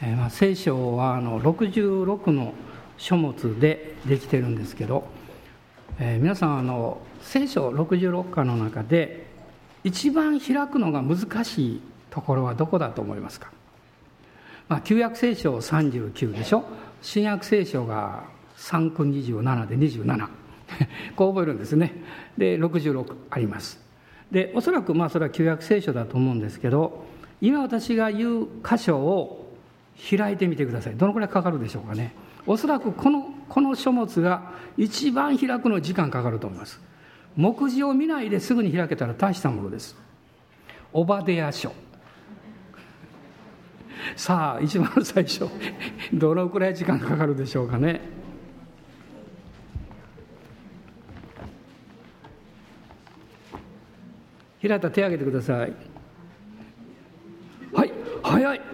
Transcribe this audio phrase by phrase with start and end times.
[0.00, 2.54] えー、まあ、聖書はあの66の
[2.96, 5.08] 書物でできてるんですけど、
[5.98, 9.26] えー、皆さんあの聖書66巻の中で
[9.84, 11.80] 一番開くのが難しい
[12.10, 13.50] ところはどこだと思いますか、
[14.68, 16.64] まあ、旧約聖書39でしょ？
[17.02, 18.24] 新約聖書が
[18.56, 20.28] 3区27で27
[21.16, 22.02] こう覚えるんですね。
[22.36, 23.80] で66あります。
[24.30, 27.06] でおそらくまあそれは旧約聖書だと思うんですけど
[27.40, 29.47] 今私が言う箇所を
[29.98, 30.96] 開いてみてください。
[30.96, 32.14] どのくらいかかるでしょうかね。
[32.46, 36.80] おそらくこのこの書物が一番開くの時間かかると思います。
[37.36, 39.96] 目次を見ないですぐに開けたら大したものです。
[40.92, 41.72] オバデヤ書。
[44.16, 45.46] さあ一番最初。
[46.14, 48.00] どのくらい時間かかるでしょうかね。
[54.60, 55.74] 平田手を挙げてください。
[57.72, 57.92] はい
[58.22, 58.67] 早い。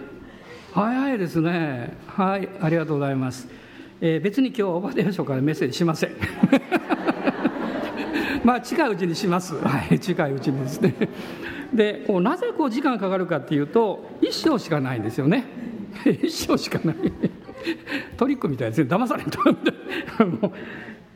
[0.75, 1.93] 早いですね。
[2.05, 3.47] はいありがとうございます、
[4.01, 6.11] えー、別に今日はおばでやしょうからメッセージしません。
[8.43, 9.55] まあ近いうちにします。
[9.55, 10.93] はい近いうちにですね。
[11.73, 15.45] でこうなぜこう時間かかるかっていうと一生しかないんですよね。
[16.21, 16.95] 一生しかない。
[18.17, 18.89] トリックみたいですね。
[18.89, 19.39] 騙された。
[20.27, 20.51] もう、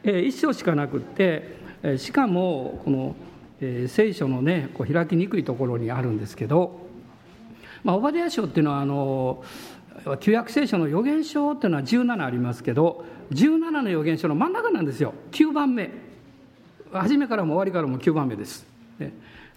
[0.05, 1.58] えー、一生しかなくって、
[1.98, 3.16] しかもこの、
[3.88, 6.89] 聖書のねこう開きにくいところにあるんですけど
[7.83, 9.44] まあ、オバデヤ書っていうのはあの
[10.19, 15.13] 旧約聖書の預言書っていうのは17ありますけど17の預言書の真ん中なんですよ。
[15.31, 15.91] 9番目。
[16.91, 18.66] 初めからも終わりからも9番目です。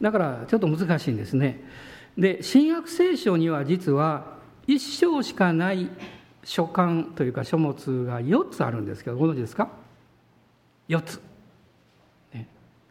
[0.00, 1.62] だからちょっと難しいんですね。
[2.18, 4.36] で新約聖書には実は
[4.66, 5.88] 一章しかない
[6.44, 9.70] 書簡というか書物が4つあるんですけどご存知ですか
[10.88, 11.22] ？4つ。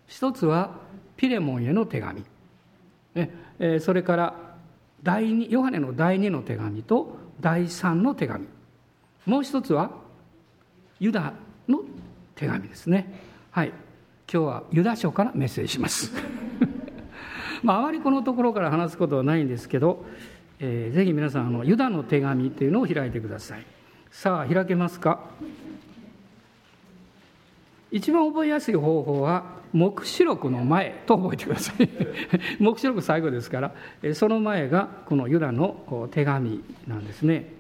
[0.08, 0.72] 一つは
[1.16, 2.24] ピレモンへの手紙。
[3.80, 4.51] それから
[5.04, 8.48] 第2ヨハネの第2の手紙と第3の手紙。
[9.26, 9.92] もう一つは
[11.00, 11.34] ユダ
[11.68, 11.82] の
[12.36, 13.20] 手紙ですね。
[13.52, 13.70] はい。
[14.32, 16.12] 今日はユダ書からメッセージします。
[17.64, 20.06] まああまりこのところから話すことはないんですけど、
[20.60, 23.66] えー、ぜひ皆さんあのユダの手紙っていうのを開いてください。
[24.12, 25.22] さあ開けますか。
[27.92, 31.90] 一番覚えやすい方法は黙示録の前と覚えてください。
[32.60, 33.74] 黙示録最後ですから
[34.14, 37.54] その前がこのユダの手紙なんですね。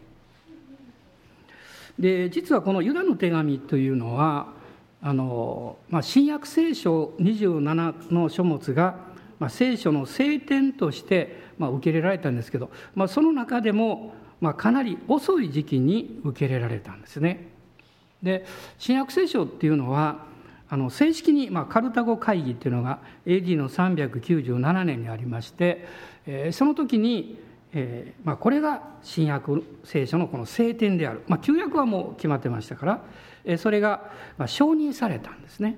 [1.99, 4.53] で実はこのユダの手紙というのは
[5.01, 8.95] あの、まあ、新約聖書27の書物が、
[9.39, 17.50] まあ、聖書の聖典として、まあ、受け入れられたんですけど、まあ、その中でも、まあ、かなり遅い時期に受け入れられたんですね。
[18.23, 18.45] で
[18.77, 20.25] 新約聖書っていうのは
[20.69, 25.85] あの正式に、まあ、カルタゴ会議っていうのが AD の397年にありまして、
[26.25, 27.39] えー、その時に、
[27.73, 33.03] えーまあ、これが新約聖書のこの聖典である、まあ、旧約はもう決まってましたから、
[33.43, 35.77] えー、それが、まあ、承認されたんですね。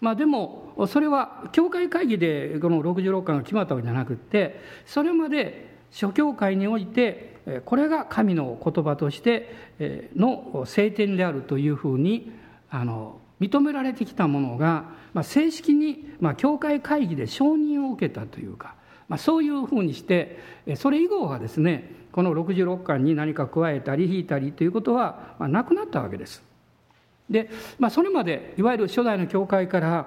[0.00, 12.32] まあ、でもそれは教会会議でこの66巻が決まったわけじゃなくてそれまで諸教会においてこれが神の言葉としての聖典であるというふうに
[12.70, 18.74] あの認められてきたものが、まあ、正式に、まあ、教会会議で承認を受けたというか、
[19.08, 20.38] まあ、そういうふうにして
[20.76, 26.42] それ以後はですねこの66巻に何か加えたり引いたりということは、まあ、なくなったわけです。
[27.28, 30.06] で、まあ、それまでいわゆる初代の教会から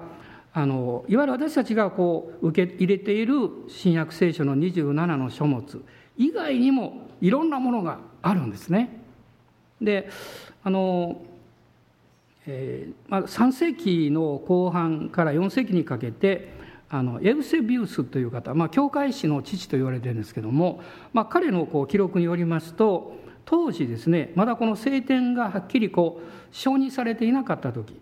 [0.52, 3.34] あのいわゆる私たちがこう受け入れている
[3.68, 5.84] 新約聖書の27の書物
[6.16, 9.00] 以外にもいろんなものがあるんですね。
[9.80, 10.08] で
[10.62, 11.22] あの
[12.46, 16.52] えーまあ、3世紀の後半から4世紀にかけて
[16.88, 20.82] あのエウセビウスという方、まあ、教会史の父と言われてるんですけども、
[21.12, 27.94] まあ、彼のこう記録によりますと当時ですねまだこの聖典がはっきりこう承認されていなかった時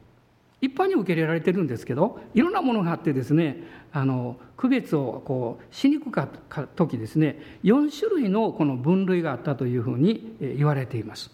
[0.61, 11.31] 一般に受け入れられてるんですけどいろんなものがあってですねあの区別をこうしにくかった時ですね4種類のこの分類があったというふうに言われています。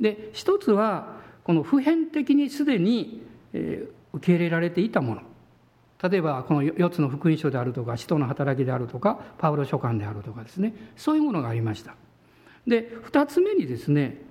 [0.00, 3.22] で一つはこの普遍的にすでに、
[3.52, 5.22] 受け入れられていたもの。
[6.02, 11.94] 例えばこの4つの福音書であるとか使徒の働きであるとかパウロ書簡であるとかですねそういうものがありました。
[12.66, 14.22] で2つ目にですね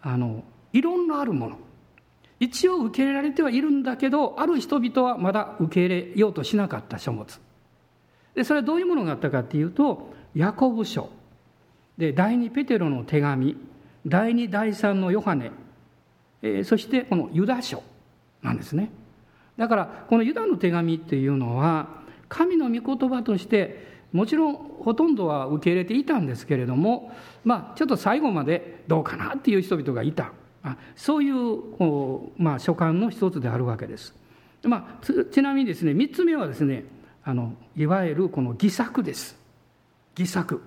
[0.00, 1.58] あのいろんなあるもの。
[2.40, 7.40] 一応受け入れられてはいるんだけどある人々はまだ受け入れようとしなかった書物。
[8.34, 11.10] でそれはどういうものがあったかっていうとヤコブ書。
[11.96, 13.56] で第二ペテロの手紙。
[14.06, 15.50] 第二第三のヨハネ。
[16.42, 17.82] えー、そしてこのユダ書
[18.42, 18.90] なんですね。
[19.56, 21.88] だからこのユダの手紙っていうのは
[22.28, 27.12] 神の御言葉としてもちろんほとんどは受け入れていたんですけれども、
[27.44, 30.32] まあ、ちょっと最後までどうかなっていう人々がいた。
[30.96, 34.14] そういうまあ、書簡の一つであるわけです。
[34.64, 36.84] まあ、ちなみにですね3つ目はですね
[37.22, 39.38] あのいわゆるこの偽作です。
[40.14, 40.62] 偽作。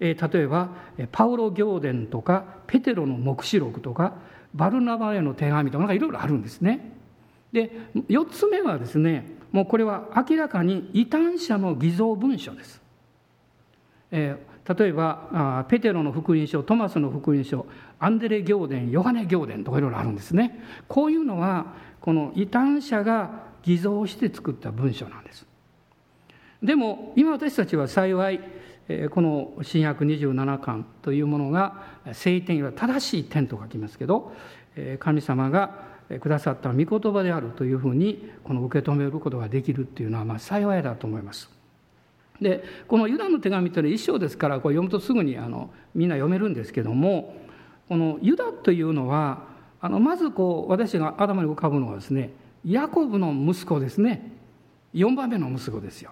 [0.00, 0.70] えー、例えば
[1.12, 4.14] パウロ行伝とかペテロの黙示録とか
[4.54, 6.92] バルナバへの手紙とかいろいろあるんですね。
[7.52, 12.82] で4つ目はですねもうこれは明らかに異端者の偽造文書です。
[14.10, 17.66] えー、例えばペテロの福音書トマスの福音書
[17.98, 20.60] アンデレ行伝ヨハネ行伝とかいろいろあるんですね。
[20.88, 25.46] こういうのはこの異端者が偽造して作った文書なんです。
[26.62, 28.40] でも今私たちは幸い
[29.10, 31.82] この新約27巻というものが
[32.12, 34.32] 聖典は正しい点と書きますけど
[35.00, 41.55] 神様がくださった御言葉であるというふうにこの受け止めることができるっていうのはまあ幸いだと思います。
[42.40, 47.34] でこのユダの手紙というのは一章ですからこれ読むとすぐにあのみんな読めるんですけども
[47.88, 49.44] このユダというのは
[49.80, 52.32] あのまずこう私が頭に浮かぶのはですね
[52.64, 54.32] ヤコブの息子ですね。
[54.92, 56.10] 4番目の息子ですよ。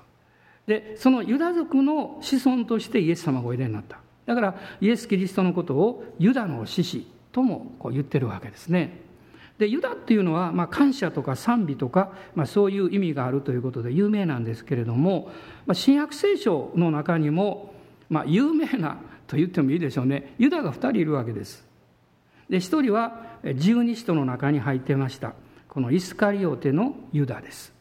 [0.67, 3.99] でそのユダ族の子孫としてイエス様がおいでになった。
[4.25, 9.04] だからイエス・キリストのことをユダの獅子ともこう言ってるわけですね。
[9.59, 15.31] でユダっていうのは、まあ、感謝とか賛美とか、まあ、そういう意味があるということで有名なんですけれども、
[15.67, 17.73] まあ、新約聖書の中にも、
[18.09, 20.35] まあ、有名なと言ってもいいでしょうね。
[20.39, 21.65] ユダが2人いるわけです。
[22.49, 25.35] で1人は十二使徒の中に入ってました。
[25.69, 27.73] このイスカリオテのユダです。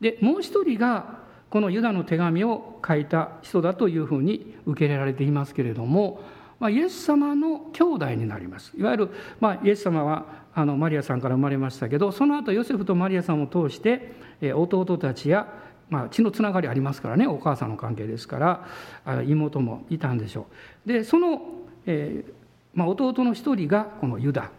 [0.00, 1.18] でもう1人が
[1.50, 6.20] このユダの手紙を書いた人だというふうに受け入れられていますけれども、
[6.60, 8.72] まあ、イエス様の兄弟になります。
[8.76, 9.10] いわゆる、
[9.40, 10.26] まあ、イエス様は
[10.58, 14.12] あのマリアさんから生まれましたけどその後ヨセフとマリアさんを通して
[14.42, 15.46] 弟たちや、
[15.88, 18.66] まあ、血のつながりありますからねお母さんの関係ですか
[19.04, 20.48] ら妹もいたんでしょ
[20.84, 20.88] う。
[20.88, 21.42] でその、
[21.86, 22.32] えー
[22.74, 24.50] まあ、弟の一人がこのユダ。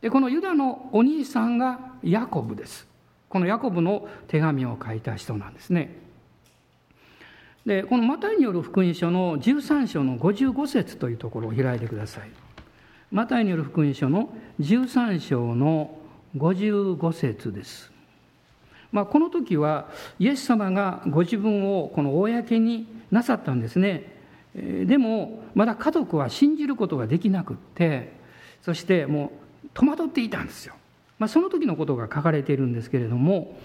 [0.00, 2.88] でこのユダのお兄さんがヤコブです。
[3.28, 5.94] このヤコブの手紙を書いた人なんですね。
[7.66, 12.45] でこのマタイによる福音書の13章の55節というところを開いてください。
[13.12, 14.30] マタイによる福音書の
[14.60, 15.96] 13章の
[16.36, 17.92] 55節です。
[18.90, 19.88] まあ、この時は
[20.18, 24.12] イエス様がご自分をこの公になさったんですね。
[24.54, 28.12] でもまだ家族は信じることができなくって
[28.62, 29.32] そしても
[29.64, 30.74] う戸惑っていたんですよ。
[31.18, 33.56] まあ、その時のことが書かれているんですけれども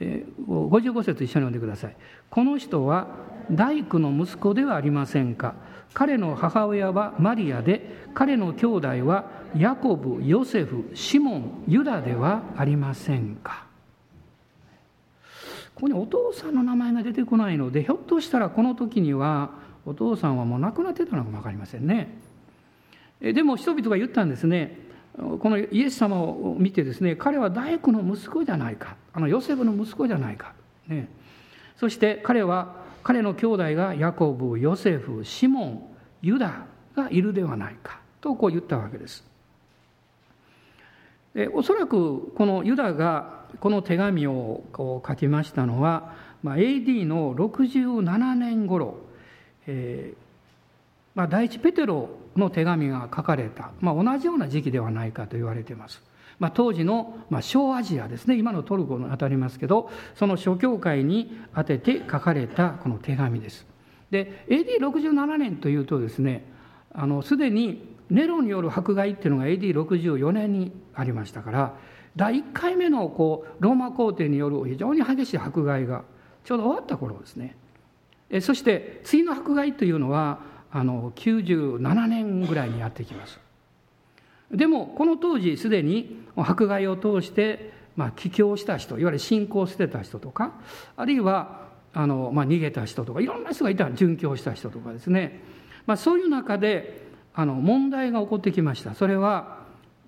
[0.00, 1.96] 55節一緒に読んでください。
[2.28, 3.08] この人は
[3.50, 5.54] 大工の息子ではありませんか。
[5.94, 13.66] 彼の母親はマリアで、彼の兄弟はヤコブ、ヨセフ、シモン、ユダではありませんか？
[15.74, 19.50] ここにお父さんの名前が出てこないので、ひょっとしたらこの時には
[19.84, 22.18] お父さんはもう亡くなってたのかも分かりませんね。
[23.20, 24.84] でも人々が言ったんですね。
[25.16, 30.52] このイエス様を見てですね彼は大工の息子じゃないかあのヨセフの息子じゃないか、
[30.88, 31.08] ね、
[31.78, 36.66] そして彼は彼の兄弟がヤコブヨセフシモンユダ
[36.96, 39.24] がいるではないかとこう言ったわけです。
[41.32, 48.96] でおそらくこのユダがこの手紙をこう書きましたのは、まあ、AD の67年頃、
[49.68, 50.18] えー
[51.14, 56.02] まあ、第一ペテロの手紙が書かれた、まあ、同じような時期ではないかと言われています。
[56.38, 63.66] まあ、当時の、まあ、小アジアですね今のトルコにあたりますけどその諸教会に宛てて書かれたこの手紙です。
[64.10, 66.44] で AD67 年というとですね
[67.22, 71.74] すでにネロによる迫害っていうのが AD64 年にありましたから
[72.14, 76.04] 第1回目のこうローマ皇帝による非常に激しい迫害が
[76.44, 77.56] ちょうど終わった頃ですね。
[78.40, 80.40] そして次の迫害というのは
[80.70, 83.38] あの97年ぐらいにやってきます
[84.50, 90.52] でもこの当時すでに迫害を通して、まあ、帰郷した人いわゆる信仰を捨てた人とか
[90.96, 95.42] あるいはあの、まあ、逃げた人とかいろんな人がいた殉教した人とかですね、
[95.86, 98.94] まあ、そういう中であの問題が起こってきました。
[98.94, 99.58] それは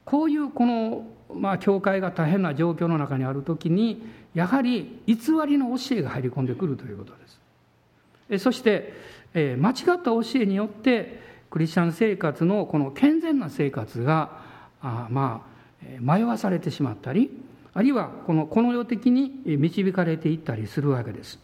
[0.05, 4.03] こういうこの、まあ、教会が大変な状況の中にある時に
[4.35, 5.17] やはり偽
[5.47, 7.13] りの教えが入り込んでくるということ
[8.29, 8.45] です。
[8.45, 8.95] そして
[9.35, 14.41] え間違った教えによってクリスチャン生活のこの健全な生活が
[14.81, 15.59] あまあ
[16.01, 17.31] 迷わされてしまったり
[17.75, 21.39] あるいはこのこの世的に導かれていったりするわけです。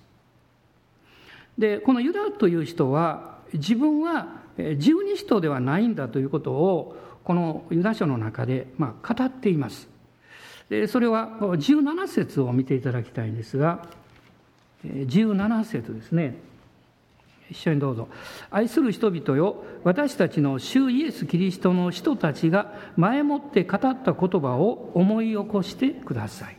[1.56, 9.88] でこのユダという人は自分は十二使徒ではないんだということをこのユダ書の中でまあ語っています。
[10.68, 13.87] でそれは17節を見ていただきたいんですが
[14.84, 16.37] 17節ですね。
[17.50, 18.08] 一緒にどうぞ。
[18.50, 26.56] 愛する人々よ私たちの主イエス・キリストの人たちが前もって語った言葉を思い起こしてください。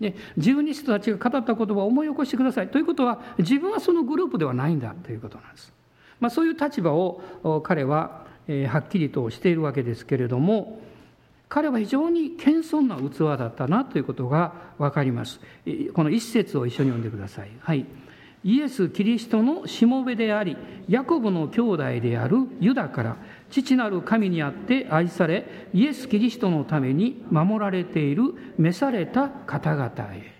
[0.00, 2.68] で十二使徒たちが語った言葉を思い起こしてください。
[2.68, 5.72] ということは自分はそのグループではないんだということなんです、
[6.20, 8.26] まあ、そういう立場を彼は
[8.68, 10.80] はっきりとしているわけですけれども
[11.48, 15.40] 彼は非常に謙遜な器だったなということが分かります。
[15.94, 17.50] この一節を一緒に読んでください。
[17.60, 17.86] はい。
[18.48, 20.56] イエス・キリストのしもべであり
[20.88, 23.16] ヤコブの兄弟であるユダから
[23.50, 28.22] 父なる神にあって愛されイエス・キリストのために守られている
[28.56, 30.34] 召された方々へ。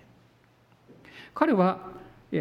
[1.35, 1.81] 彼は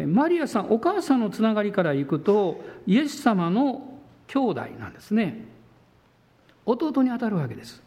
[0.06, 5.44] マリアさんお母さんのつながりからいくとイエス様の兄弟なんですね。
[6.64, 7.82] 弟にあたるわけです。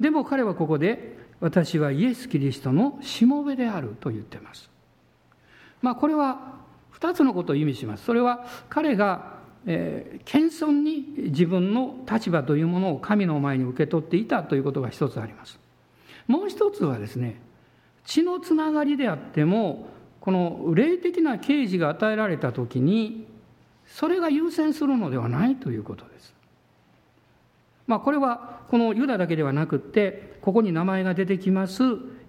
[0.00, 4.68] でも彼はここで私はイエス・キリストのしもべであると言ってます。
[5.82, 6.60] まあこれは
[6.98, 15.58] 2つのことを意味しますそれは彼が、えー、謙遜に自分の立場というものを神の前に受け取っていたということが一つあります
[16.26, 17.40] もう一つはですね
[18.04, 19.88] 血のつながりであっても
[20.20, 23.26] この霊的な啓示が与えられた時に
[23.86, 26.34] それが優先するのではないということです。
[27.86, 31.82] まあ、これはこのユダだけではなくってここに名前が出てきます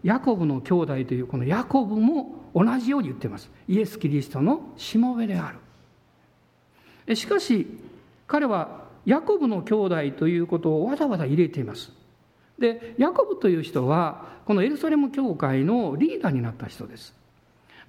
[0.04, 3.50] ヤコブの兄弟というこのヤコブも同じように言ってます。
[3.68, 5.54] イエス・キリストのしもべであ
[7.08, 7.16] る。
[7.16, 7.68] しかし
[8.28, 11.92] 彼はヤコブの兄弟ということをわざわざ入れています。
[12.60, 17.16] でヤコブという人はこのエルサレム教会のリーダーになった人です、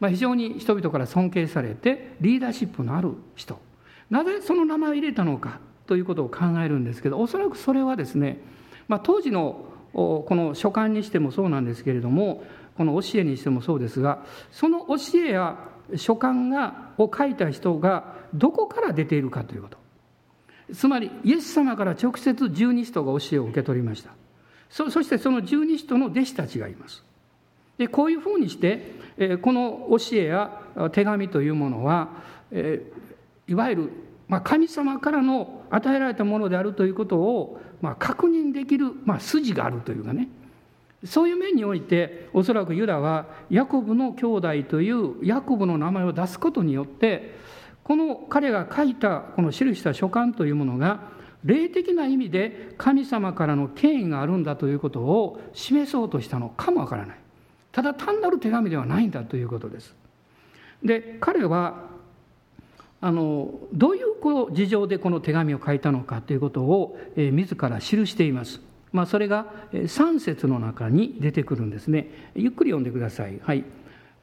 [0.00, 3.58] まあ、非常に人々から尊敬されてリーダーシップのある人。
[4.10, 8.40] なぜその名前を入れたのかということを考えるんですけどおそらくそれはですね、
[8.88, 12.42] まあ、当時のこの書簡にしてもそうなんですけれども
[12.76, 15.56] この教えにしてもそうですがその教えや
[15.96, 19.78] 書簡がを書いた人がどこから出ているかということ。
[20.72, 24.10] つまりイエス様から直接十二使徒が教えを受け取りました。
[24.70, 27.04] そしてその十二使徒の弟子たちがいます。
[27.78, 30.60] でこういうふうにして、この教えや
[30.92, 32.08] 手紙というものは、
[33.46, 33.92] いわゆる、
[34.42, 40.28] 神様からの与えられたものであるということを、まあ、確認できる、まあ、筋があるというかね。
[41.04, 47.34] そういう面においておそらくユダはヤコブの兄弟というヤコブの名前を出すことによって
[47.82, 51.12] この彼が書いたこの記した書簡というものが
[51.44, 57.18] 霊的な意味で神様からの権威があるんだということを示そうとしたのかもわからない。
[57.70, 59.94] ただ単なる手紙ではないんだということです。
[60.82, 61.92] で彼は
[63.06, 72.30] あのどういうこう事情でこの手紙を書いたのかということを、えー、自ら記していますまあ、それが3節の中に出てくるんですね。
[72.36, 73.40] ゆっくり読んでください。
[73.42, 73.64] はい。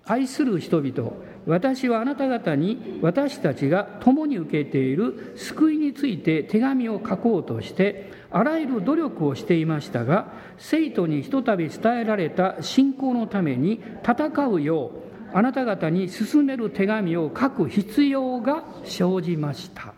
[0.05, 1.11] 愛する人々、
[1.45, 19.93] 私はあなた方に私たちが共に受けている救いについて手紙を書こうとして、あらゆる努力をしていましたが、生徒にひとたび伝えられた信仰のために戦うよう、あなた方に進める手紙を書く必要が生じました。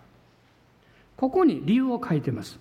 [1.18, 2.60] ここに理由を書いてます。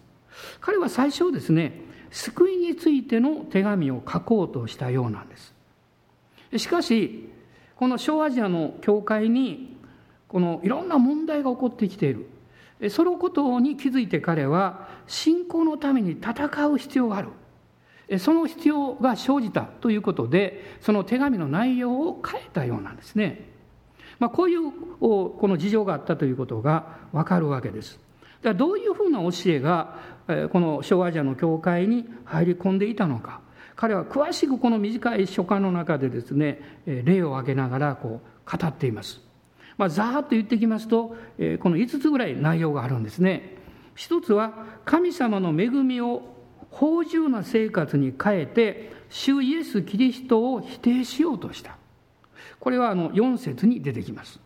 [0.61, 5.55] 彼は最初ですね、救いについての手紙を書こうとしたようなんです
[6.59, 7.31] しかし
[7.76, 9.76] この小アジアの教会に
[10.29, 17.29] このいろんな問題が起こってきているそのことに気づいて彼は信仰のために戦う必要がある
[18.19, 23.49] その必要が生じたということでその手紙の内容を変えたようなんですね、
[24.19, 27.99] まあ、こういうこの事情があったということがわかるわけです
[28.42, 29.99] だからどういうふうな教えが
[30.52, 33.40] この小アジアの教会に入り込んでいたのか
[33.76, 39.21] 彼は詳しくこの短い書簡の中でですね例を挙げながらこう語っています。
[39.78, 41.16] まあ、ざーっと言ってきますとこ
[41.71, 43.57] の5つぐらい内容があるんですね。
[43.95, 44.52] 一つは
[44.85, 46.23] 神様の恵みを
[46.73, 51.76] 芳醇な生活に変えて主イエス・キリストを否定しようとした。
[52.59, 54.41] これはあの4節に出てきます。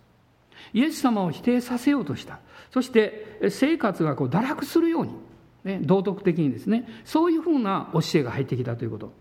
[0.73, 2.40] イエス様を否定させようとした。
[2.73, 5.12] そして生活がこう堕落するように
[5.66, 9.12] ね、道徳的にですねそういうふうな教えが入ってきたということ、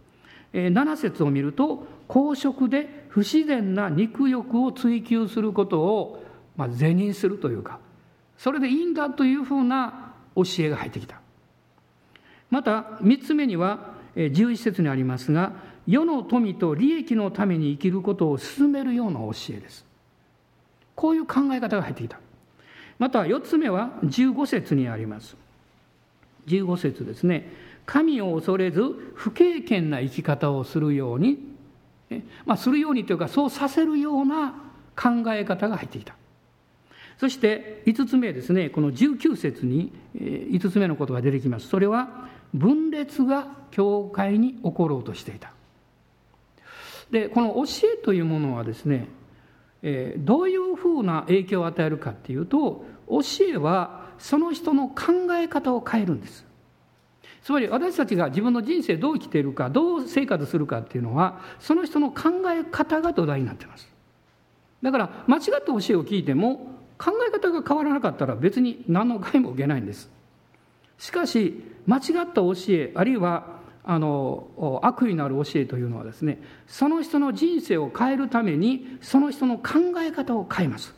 [0.53, 6.23] 7節を見ると公職で不自然な肉欲を追求することを、
[6.55, 7.79] まあ、是認するというか
[8.37, 11.19] それでいいんだというふうな教えが入ってきた
[12.49, 15.53] また3つ目には11節にありますが
[15.87, 19.85] 世の富と利益のために生きることを進めるような教えです。
[20.95, 22.19] こういう考え方が入ってきた。
[22.97, 25.35] また4つ目は15節にあります。
[26.47, 27.51] 15節ですね。
[27.85, 28.81] 神を恐れず
[29.13, 31.37] 不経験な生き方をするように、
[32.45, 34.55] まあ、するようにというかそうさせるような
[34.95, 36.15] 考え方が入ってきた。
[37.17, 38.69] そして5つ目ですね。
[38.69, 41.67] この19節に5つ目のことが出てきます。
[41.67, 45.51] それは分裂が教会に起ころうとしていた。
[47.11, 49.07] でこの教えというものはですね
[49.83, 56.45] えどういうふうな影響を与えるかっていうと教えはその人の考え方を変えるんです。
[57.43, 63.87] つまり私たちが自分の人生どう生きているかどう生活するかっていうのはその人の考え方が土台になってます。
[64.81, 70.09] だから間違った教えを聞いても考え方が変わらなかったら別に何の害も受けないんです。
[70.97, 80.95] しかし間違った教えあるいはあの悪意のある教えというのはですねその人の人生を変えるためにその人の考え方を変えます、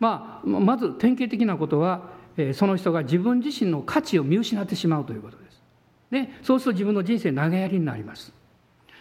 [0.00, 2.18] まあ、まず典型的なことは
[2.54, 5.62] その人が自分自身の価値を見失ってしまうということです。
[6.10, 8.32] でそうすると自分の人生投げやりになります。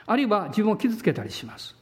[0.08, 1.75] あるいは自分を傷つけたりします。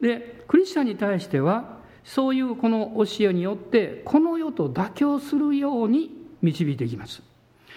[0.00, 7.22] でクリスチャンに対してはそういうこの教えによってこの世と妥協するように導いていきます。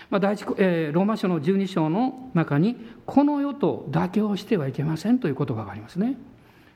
[0.10, 6.18] まあ、第一えー、ローマ書の12章の中にこの世と妥協してはいけませんという言葉がありますね。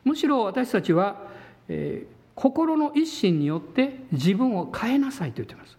[0.03, 1.27] むしろ私たちは、
[1.69, 5.77] えー、心の一心によって自分を変えなさいと言っています。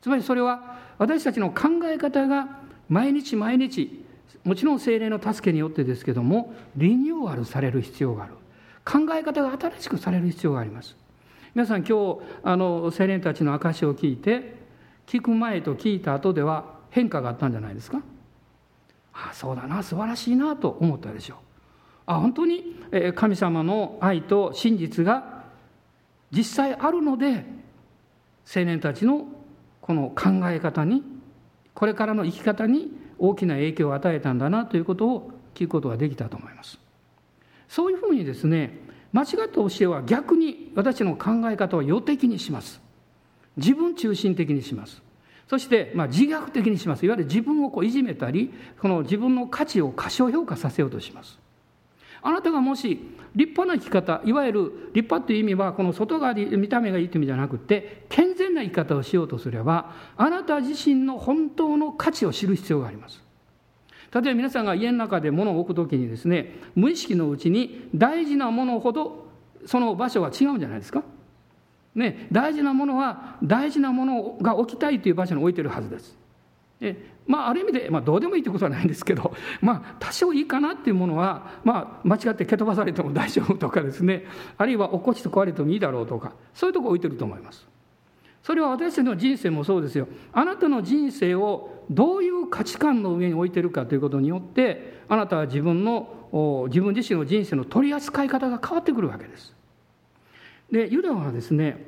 [0.00, 2.48] つまりそれは私たちの考え方が
[2.88, 4.04] 毎日毎日
[4.44, 8.34] もちろん精霊の助けによってですけどもリニューアルされる必要がある。
[8.84, 10.96] 考え方が新しくされる必要があります。
[11.54, 14.57] 皆さん今日あの青年たちの証を聞いて
[15.08, 18.02] 聞く前と聞いた後では変化があったんじゃないですか？
[19.14, 21.38] ああそうだな素晴らしいなと思ったでしょう。
[22.06, 22.76] あ本当に？
[23.14, 25.44] 神様の愛と真実が
[26.30, 27.44] 実際あるので
[28.54, 29.26] 青年たちの
[29.80, 31.02] この考え方に
[31.74, 36.78] これからの生き方に大きな影響を与えたんだなということを聞くことができたと思います。
[37.66, 38.78] そういうふうにですね
[39.12, 42.80] 間違った教えは逆に私の考え方を予的にします。
[43.58, 45.02] 自分中心的にします
[45.48, 47.06] そして、まあ、自虐的にします。
[47.06, 51.38] いわゆる自分をこういじめたり、この自分の価値を過小評価させようとします。
[52.20, 53.00] あなたがもし
[53.34, 63.22] 立派な生き方、いわゆる立派という意味は、この外側で見た目がいいという意味じゃなくて、健全な生き方をしようとすれば、あなた自身の本当の価値を知る必要があります。
[64.12, 69.28] 例えば皆さんが家の中で物を置くときにですね、無意識のうちに大事なものほど
[69.64, 71.02] その場所は違うんじゃないですか。
[71.94, 76.16] ね、大事なものは大事なものが置きたいという場所に置いてるはずです。
[76.80, 84.24] でまあ、ある意味で、まあ、どうでもいいということはないんですけど、 まあ、多少いいかなっていうものは、まあ、間違って蹴飛ばされても 大丈夫とかですね
[84.56, 87.68] あるいは落っこちて壊れてもいいだろうとかそういうとこ置いてると思います。
[88.42, 90.08] それは私たちの人生もそうですよ。
[90.32, 99.57] あなたの人生をどういう価値観の上に置いてるかということによってあなたは自分の自分自身の人生の取り扱い方が変わってくるわけです。
[100.70, 101.86] でユダはですね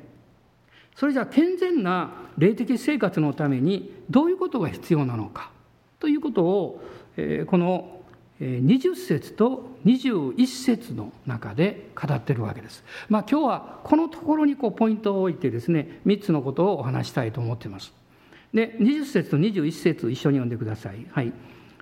[0.95, 5.51] それじゃあ健全な霊的生活のためにどういうことが必要なのか
[5.99, 6.81] ということを、
[7.45, 8.01] この
[8.39, 12.83] 20節と21節の中で語ってるわけです。
[13.07, 17.93] まあ、今日はこのところにこうポイントを置いてですね3つのことをお話したいと思っています。
[18.53, 21.05] で20節と21節一緒に読んでください。
[21.11, 21.31] はい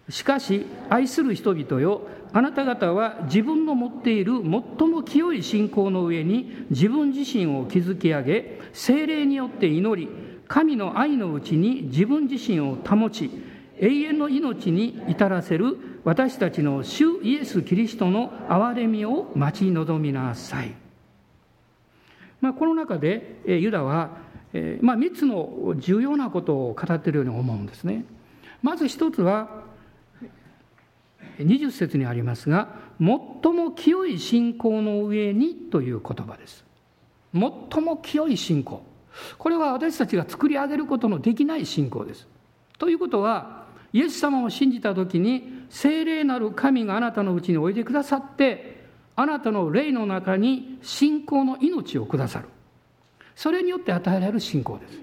[0.10, 10.10] しかし愛する人々よあなた方は自分の持っている最も清い信仰の上に自分自身を築き上げ精霊によって祈り
[10.48, 13.30] 神の愛のうちに自分自身を保ち
[13.80, 20.74] 永遠の命に至らせる私たちの主イエス・キリストの憐れみを待ち望みなさい。
[22.42, 24.18] まあ、この中でユダは、
[24.82, 28.06] まあ、3つの重要なことを語っているように思うんですね。
[28.62, 29.69] まず一つは
[31.40, 36.66] 20節にありますが最も清い信仰の上にという言葉です
[37.34, 37.42] 最
[37.84, 38.84] も清い信仰
[39.38, 42.28] これは私たちが作り上げることのできない信仰です。
[42.78, 52.50] ということはイエス様を信じた時に聖霊なる神があなたのうちにおいでくださってあなたの霊の中に信仰の命をくださる。
[53.36, 55.00] それによって与えられる信仰です。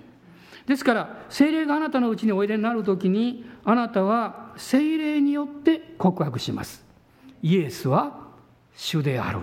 [0.67, 6.85] ですから精霊があなたのうちにおいでになる時にあなたは精霊によって告白します。
[7.43, 8.29] イエスは
[8.77, 9.41] 主である、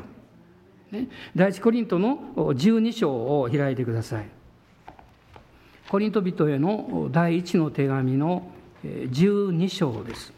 [0.92, 4.30] ね、第一コリントの12章を開いてください。
[5.90, 8.50] コリント人への第一の手紙の
[8.84, 10.32] 12章です。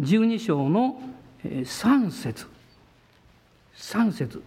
[0.00, 1.02] 12章の
[1.44, 2.46] 3節。
[3.76, 4.42] 3節。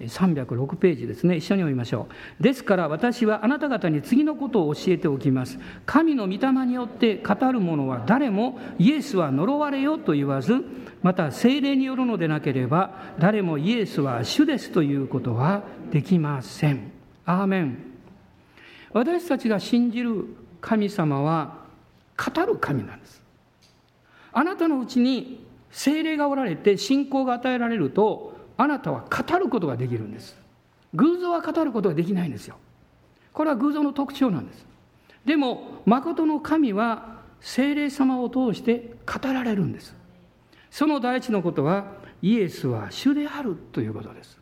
[0.00, 1.36] 306ページですね。
[1.36, 2.08] 一緒に読みましょ
[2.40, 2.42] う。
[2.42, 5.58] ですから私はあなた方に次のことを教えておきます。
[5.86, 10.64] 神の御霊によって語る者は誰もイエスは呪われよと言わず
[11.02, 16.92] また精霊によるのでなければ誰もイエスは主ですということはできません。
[17.24, 17.78] アーメン。
[18.92, 20.26] 私たちが信じる
[20.60, 21.64] 神様は
[22.16, 23.22] 語る神なんです。
[24.32, 30.36] あなたのうちに精霊がおられて信仰が与えられるとあなたは語ることができるんです。
[30.94, 32.56] 偶像は語ることができないんですよ。
[33.32, 34.66] これは偶像の特徴なんです。
[35.24, 39.94] でも誠の神は精霊様を通して語られるんです。
[40.70, 41.92] その第一のことは
[42.22, 44.38] イエスは主であるということです。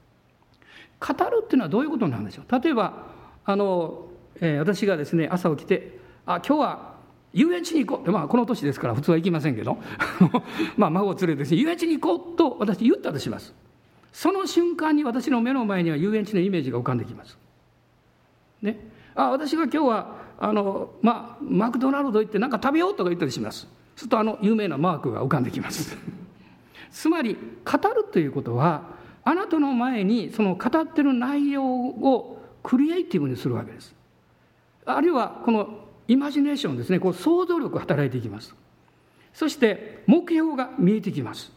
[1.00, 2.60] 語るっていうのはどういうことなんでしょう？
[2.62, 3.06] 例えば
[3.44, 4.06] あの、
[4.40, 6.94] えー、私がですね朝起きてあ今日は
[7.32, 8.02] 遊園地に行こう。
[8.02, 9.76] って、まあ、この年ですから普通は行きませんけど。
[10.78, 13.52] まあ孫を連れて遊園地に行こうと私言ったとします。
[14.14, 17.36] その瞬間に私の目の前には遊園地のイメージが浮かんできます。
[18.62, 18.78] ね、
[19.16, 23.66] あ私が今日はあの、まあ、マクドナルド行って何か食べようとか言ったりします。
[23.96, 25.96] するとあの有名なマークが浮かんできます。
[26.92, 28.82] つまり語るということは
[29.24, 33.96] あなたの前にその語ってる内容をクリエイティブにするわけです。
[34.86, 38.54] あるいはこのイマジネーションですねこう想像力が働いていきます。
[39.32, 41.52] そして目標が見えてきます。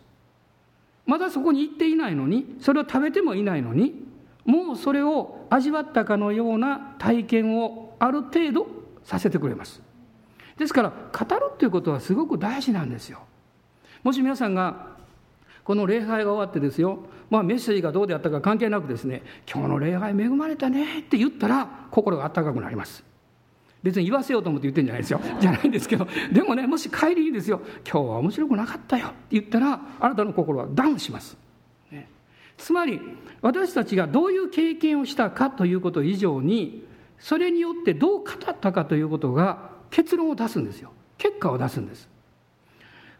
[1.07, 4.05] まだそこに行っていないのにそれを食べてもいないのに
[4.45, 8.67] もうそれを味わったかのような体験をある程度
[9.03, 9.81] させてくれます。
[10.57, 13.19] ですから語るっていうことはすごく大事なんですよ。
[14.03, 14.97] もし皆さんが
[15.63, 23.03] この礼拝が終わってですよ、まあ、メッセージがどうであったか関係なくですね今日の礼拝恵まれたねって言ったら心があったかくなります。
[23.83, 25.21] 別に言わせようと思って言ってんじゃないですよ。
[25.39, 27.61] じゃないんですけどでもねもし帰りにですよ。
[27.85, 31.37] 今日は面白くなかったよって言ったらあなたの心はダウンします、
[31.91, 32.09] ね、
[32.57, 32.99] つまり
[33.41, 36.85] 私たちがどういう経験をしたかということ以上に
[37.19, 40.91] それによってどう語ったかということが結論を出すんですよ。
[41.17, 42.09] 結果を出すんです。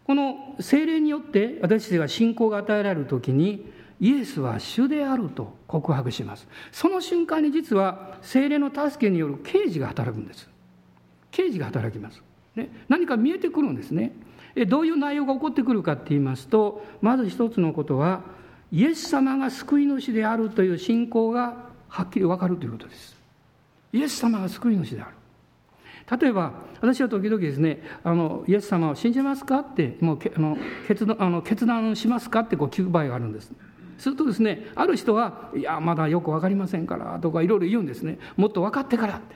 [0.06, 6.48] この精霊によって私たちが信仰が与えられる時にイエスは主であると告白します。
[6.72, 10.48] その瞬間に実は精霊の助けによる刑事が働くんです。
[11.32, 12.22] 刑事が働きます、
[12.56, 14.14] ね、何か見えてくるんですね。
[14.68, 18.24] どういう内容が起こってくるかって言いますとまず一つのことは
[18.72, 23.16] イエス様が救い主であるという信仰がはっきり分かるということです。
[23.94, 25.12] イエス様が救い主である。
[26.20, 30.58] 例えば私は時々ですねあのイエス様を信じますかってもうあの
[30.88, 33.52] 決断あの決断しますかってこう聞く場合があるんです。
[33.98, 38.20] するとですねある人は「いやまだよく分かりませんから」とかいろいろ言うんですね。
[38.36, 39.36] もっと分かってからって。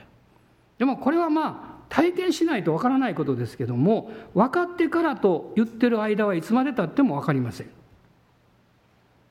[0.77, 7.67] でもこれはまあ体験しないと分からないことですけども分かってからと言ってる間はいつまでたっても分かりません。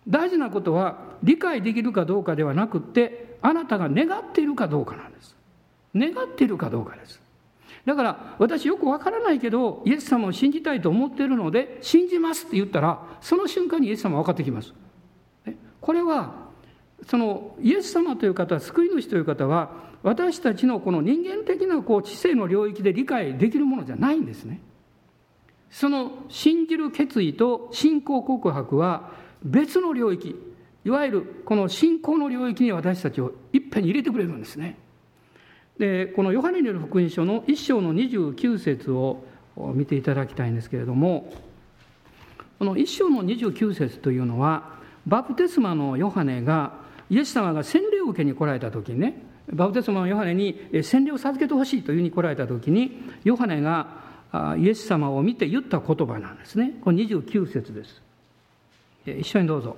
[0.06, 5.36] 大事なことは理解できるかどうかではなくってあなたが願っているかどうかなんです。
[5.94, 7.20] 願っているかどうかです。
[7.84, 14.74] だから私よくわからないけどイエス様を信じたいと思っているので信じますって言ったらその瞬間にイエス様は分かってきます。
[15.80, 16.50] これは
[17.06, 24.60] そのイエス様という方救い主という方は私たちのこの人間的なこう知性の領域で理解できるものじゃないんですね。
[25.70, 29.12] その信じる決意と信仰告白は
[29.42, 30.34] 別の領域
[30.84, 34.78] いわゆるこの信仰の領域に私たちをいっぺんに入れてくれるんですね。
[35.78, 39.24] でこのヨハネによる福音書の1章の29節を
[39.74, 41.32] 見ていただきたいんですけれども
[42.58, 46.74] この1章の29節というのはバプテスマのヨハネが
[47.08, 54.10] イエス様が洗礼を受けに来られた時にねバプテスマのヨハネに洗礼を授けてほしいというふうに来られた時にヨハネが
[54.58, 56.74] イエス様を見て言った言葉なんですね。
[56.82, 58.00] これ29節です。
[59.06, 59.76] 一緒にどうぞ。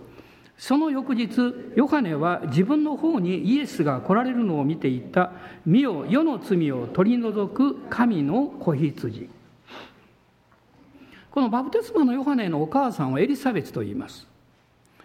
[0.58, 5.32] その翌日ヨハネは自分の方にイエスが来られるのを見ていった
[5.64, 9.30] 「見よ世の罪を取り除く神の子羊」
[11.30, 14.31] このバプテスマのヨハネのお母さんはエリザベツと言います。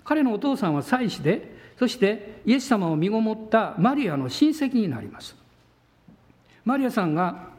[0.07, 5.35] 彼のお父さんは祭司でそしてイエス様を身ごもったマリアの親戚になります。
[6.63, 7.49] マリアさんが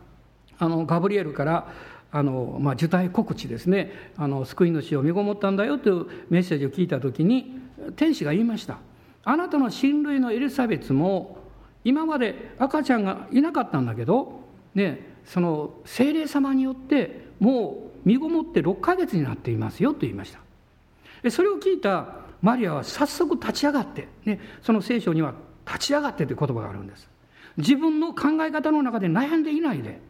[0.59, 1.71] あのガブリエルから
[2.11, 3.93] あの、まあ、受胎告知ですね。
[4.17, 7.61] あの救い主を身ごもったんだよというメッセージを聞いた時に
[7.97, 8.79] 天使が言いました。
[9.25, 11.39] あなたの親類のエリザベツも
[11.85, 14.41] 今まで赤ちゃんがいなかったんだけど、
[14.75, 21.31] ね、その精霊様によってもう身ごもって6ヶ月になっていますよと言いました。
[21.31, 25.35] それを聞いたマリアは早速立ち上がって、ね、その聖書には
[25.67, 27.09] 立ち上がってという言葉があるんです。
[27.57, 30.01] 自分の考え方の中で悩んでいないで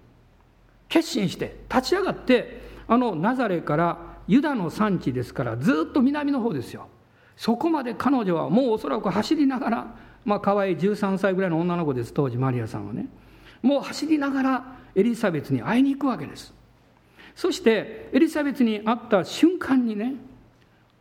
[0.89, 6.89] 決心して立ち上がってあのナザレからユダの産地ですからずっと南の方ですよ。
[7.37, 13.09] そこまで彼女はもうおそらく走りながらまあ可愛い13歳ぐらいの女の子です当時マリアさんはね。
[13.63, 14.65] もう走りながら
[14.95, 16.53] エリザベスに会いに行くわけです。
[17.35, 20.15] そしてエリザベスに会った瞬間にね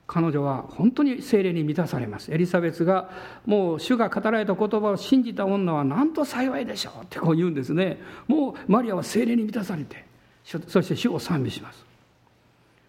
[0.07, 2.33] 彼女は本当に精霊に満たされます。
[2.33, 3.09] エリザベスが
[3.45, 8.01] もう主が語られた言葉を信じた女はなんと幸いでしょうってこう言うんですね。
[8.27, 10.05] もうマリアは精霊に満たされて
[10.45, 11.85] そして主を賛美します。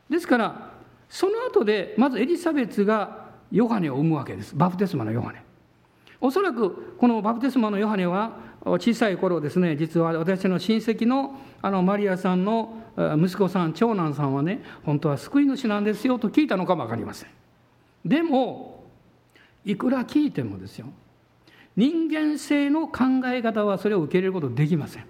[0.09, 0.70] ですから
[1.09, 4.54] その後でまずエリザベスがヨハネを生むわけです。
[4.54, 5.42] バプテスマのヨハネ。
[6.20, 12.74] おそらくこのバプテスマのヨハネは小さい頃ですね実は私の親戚のあのマリアさんの
[13.16, 17.28] 息子さん長男さんはね本当は救い主なんですよと聞いたのかも分かりません。
[18.04, 18.84] でも
[19.64, 20.87] いくら聞いてもですよ
[21.76, 25.04] 人間性の考え方はそれを受け入れることできません。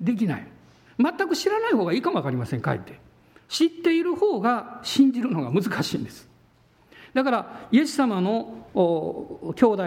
[0.00, 0.46] できない。
[0.98, 2.98] 全く知らない方がいいかも分かりませんかえって。
[3.48, 6.28] 知っている方が信じるのが難しいんです。
[7.14, 8.66] だからイエス様の
[9.54, 9.84] 兄弟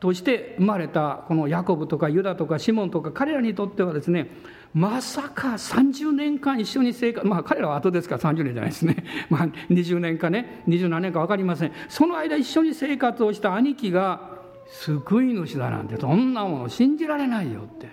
[0.00, 4.30] として生まれたこのヤコブとかユダとかシモンとか彼らにとってはですね
[4.74, 9.04] まさか30年間一緒に生活まあ彼らは後ですから30年じゃないですね。
[9.30, 10.62] まあ20年かね。
[10.68, 11.72] 27年か分かりません。
[11.88, 17.88] その間一緒に生活をした兄貴が救い主だなんてそんなもの信じられないよって。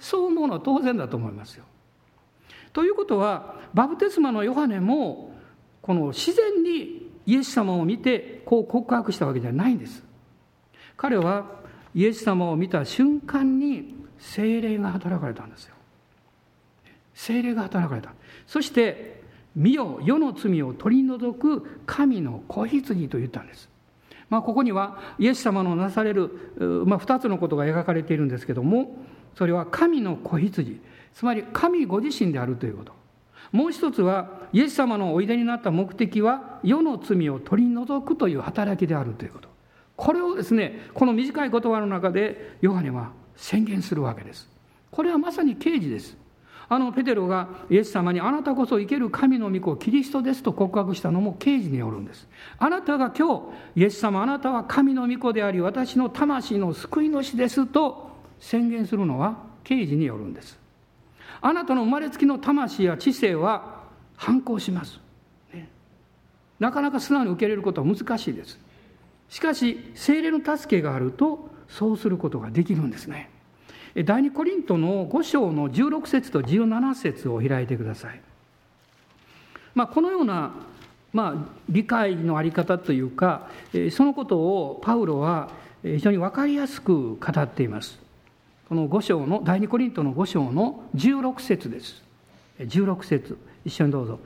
[0.00, 1.64] そう思うのは当然だと思いますよ。
[2.72, 5.34] ということはバプテスマのヨハネも
[5.82, 10.04] この自然にイエス様を見てこう告白したわけじゃないんです。
[10.96, 11.46] 彼は
[11.94, 15.74] イエス様を見た瞬間に精霊が働かれたんですよ。
[17.18, 18.12] 精霊が働かれた。
[18.46, 19.20] そして
[19.56, 23.68] 「見よ世の罪を取り除く神の子羊」と言ったんです。
[24.30, 26.30] まあ、ここにはイエス様のなされる、
[26.86, 28.98] まあ、2つのことが描かれているんですけども
[29.34, 30.80] それは神の子羊。
[31.12, 32.92] つまり神ご自身であるということ。
[33.50, 39.48] もう一つはイエス様のおいでになった目的は世の罪を取り除くという働きであるということ。
[39.96, 44.48] これをですねこの短い言葉の中でヨハネは宣言するわけです。
[44.92, 46.27] これはまさに刑事です。
[46.70, 52.28] あのペテロがイエス様にあなたこそ生ける神の御子キリストですと告白したのも刑事によるんです。
[52.58, 60.58] あなたが今日イエス様あなたは神の御子であり私の魂の救い主ですと宣言するのは刑事によるんです。
[61.40, 63.84] あなたの生まれつきの魂や知性は
[64.16, 64.98] 反抗します、
[65.54, 65.68] ね、
[66.58, 68.58] なかなか素直に受け入れることは難しいです。
[69.28, 73.30] しかし精霊の助けがあるとそうすることができるんですね。
[74.04, 78.20] 第二コリントの5章の16節と17節を開いてください、
[79.74, 80.52] まあ、このような、
[81.12, 81.34] まあ、
[81.68, 83.48] 理解のあり方というか
[83.90, 85.50] そのことをパウロは
[85.82, 88.00] 非常に分かりやすく語っています。
[88.68, 92.02] この5章の第二コリントの5章の16節です。
[92.58, 94.18] 16節一緒にどうぞ。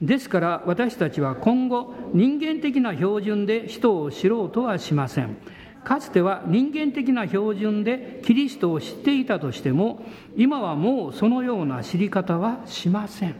[0.00, 5.36] ですから私たちは今後人間的な標準で人を知ろうとはしません。
[5.84, 10.04] かつては人間的な標準でキリストを知っていたとしても
[10.36, 13.34] 今はもうそのような知り方はしません。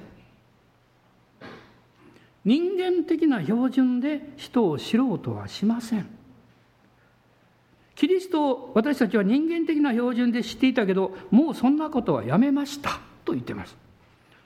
[2.45, 6.07] 人間的な標準で人を知ろうとはしません。
[7.95, 13.77] キリストを私たちは人間的な標準で知っていたけどもうそんなことはやめましたと言ってます。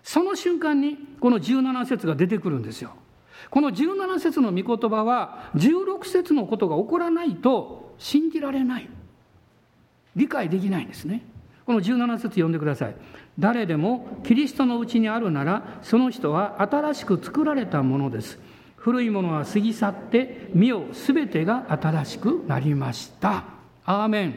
[0.03, 2.97] その瞬間にこの17節が出てくるんですよ。
[3.51, 8.89] この17節の御言葉は16節のことが起こらないと信じられない。
[10.17, 11.23] 理解できないんですね。
[11.67, 12.97] この17節読んでください。
[13.39, 18.39] 誰でもキリストのうちにあるならその人は新しく作られたものです。
[18.77, 23.45] 古いものは過ぎ去って身をすべてが新しくなりました。
[23.87, 24.35] アーメン。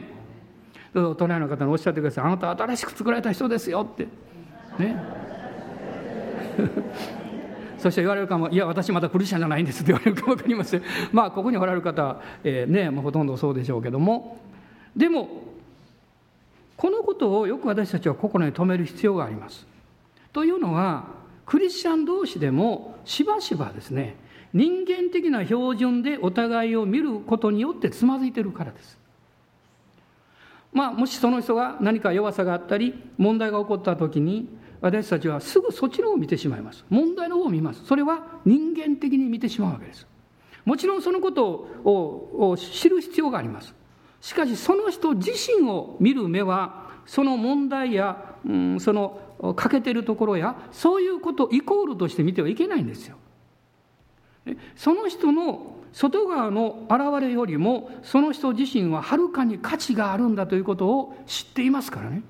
[0.94, 2.24] どうぞ隣の方におっしゃってください。
[2.24, 4.08] あなた新しく作られた人ですよって。
[4.78, 4.96] ね。
[7.78, 10.82] そして言われるかも、いや、私まだクリスチャンじゃないんですって言われるかも分かりません。
[11.12, 14.40] まあ、ここにおられる方、えー、ね、もうほとんどそうでしょうけども、
[14.96, 15.28] でも、
[16.76, 19.66] このことをよく私たちは心に留める必要があります。
[20.32, 21.06] というのは、
[21.46, 24.16] クリスチャン同士でもしばしばですね、
[24.52, 28.98] 人間的な標準でお互いを見ることによってつまずいてるからです。
[30.72, 34.48] まあ、もしその人が何か弱さがあったり問題が起こった時に
[34.80, 36.84] 私たちはすぐそっちの方を見てしまいます。
[36.88, 37.84] 問題の方を見ます。
[37.84, 40.06] それは人間的に見てしまうわけです。
[40.64, 41.46] もちろんそのこと
[41.84, 43.74] を知る必要があります。
[44.20, 53.16] しかしその人自身を見る目はその問題や、うん、その欠けてるところやそういうことをイコールとして見てはいけないんですよ。
[54.76, 62.22] その人の外側の現れよりもその人自身ははるかに価値があるんだということを知っていますからね。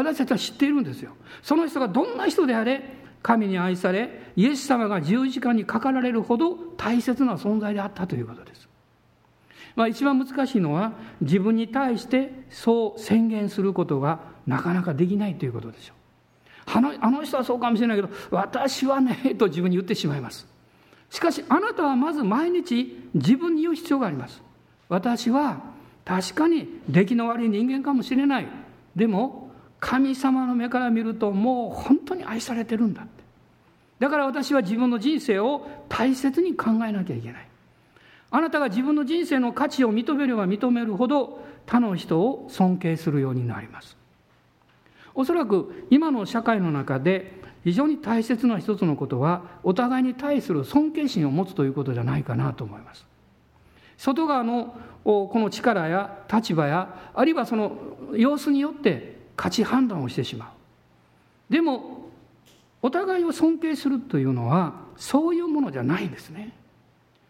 [0.00, 2.82] 私たちは知っているんですよその人がどんな人であれ
[3.22, 8.68] 神に愛されイエス様が十字架にかかられるほど大切な存在であったということです。
[9.76, 16.78] まあ、一番難しいのは自分に対してそう宣言することがなかなかできないということでしょう。
[16.78, 20.46] あのあの人はそうかもしれないけど私はねと自分に言ってしまいます。
[21.10, 24.42] しかしあなたはまず毎日自分に言う必要があります。
[24.88, 25.60] 私は
[26.04, 28.46] 確かに出来の悪い人間かもしれない。
[28.96, 29.49] でも
[29.80, 33.24] 神様の目から見るともう本当に愛されてるんだって。
[33.98, 37.46] だから私は自分の人生を大切に考えなきゃいけない。
[38.30, 43.96] あなたが自分の人生の価値を認めれば認めるほど他の人を尊敬するようになります。
[45.14, 53.06] おそらく今の社会の中で非常に大切な一つのことはお互いに対する尊敬心を持つということじゃないかなと思います。
[53.98, 57.76] 外側のこの力や立場やあるいはその
[58.14, 60.52] 様子によって価値判断をしてしま
[61.48, 61.52] う。
[61.52, 62.10] でも
[62.82, 66.52] お互いを尊敬するというのはそういうものじゃないんですね。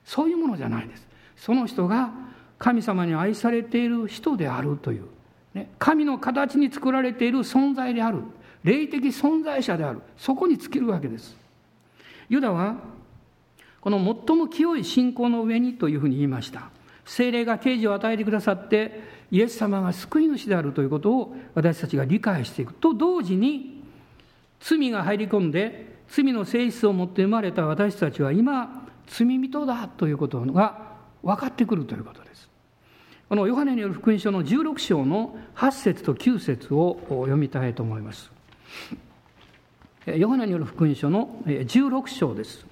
[0.04, 1.06] そういうものじゃないんです。
[1.36, 2.10] その人が
[2.58, 5.04] 神様に愛されている人であるという、
[5.54, 8.24] ね、神の形に作られている存在である
[8.64, 11.36] 霊的存在者であるそこに尽きるわけです。
[12.28, 12.74] ユダは
[13.80, 16.70] この最も清い信仰の上にというふうに言いました。
[17.04, 23.82] 精霊が啓示を与えてくださってイエス様が救い主であるということを私たちが理解していくと同時に
[24.60, 30.90] 罪が入り込んで罪の性質を持って生まれた私たちは今罪人だということが
[31.22, 32.48] 分かってくるということです。
[33.28, 38.30] このヨハネによる福音書の16章の8節と9節を読みたいと思います。
[40.06, 42.69] ヨハネによる福音書の16章です。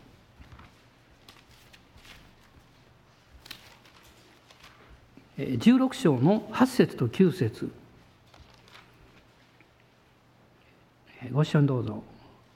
[5.38, 7.70] 16章の8節と9節。
[11.32, 12.02] ご一緒にどうぞ。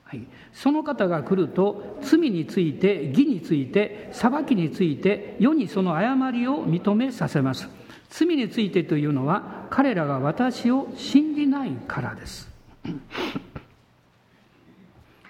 [0.04, 7.68] はい、その方が来ると罪について義について裁きについて世にその誤りを認めさせます。
[8.10, 12.50] 罪についてというのは彼らが私を信じないからです。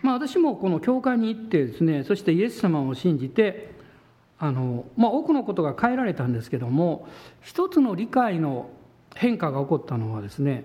[0.02, 3.71] まあ私もこの教会に行ってですねそしてイエス様を信じて
[4.42, 7.06] あの、まあ、多くのことが変えられたんですけども
[7.42, 8.70] 一つの理解の
[9.14, 10.64] 変化が起こったのはですね、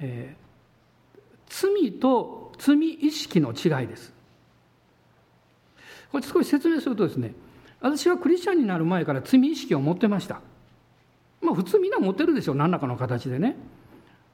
[0.00, 4.12] えー、罪と罪意識の違いです。
[6.12, 7.32] これ少し説明するとですね
[7.80, 10.42] 私はクリスチャンになる前から罪意識を持ってました。
[11.40, 13.56] まあ普通みんな持ってるでしょ何らかの形でね。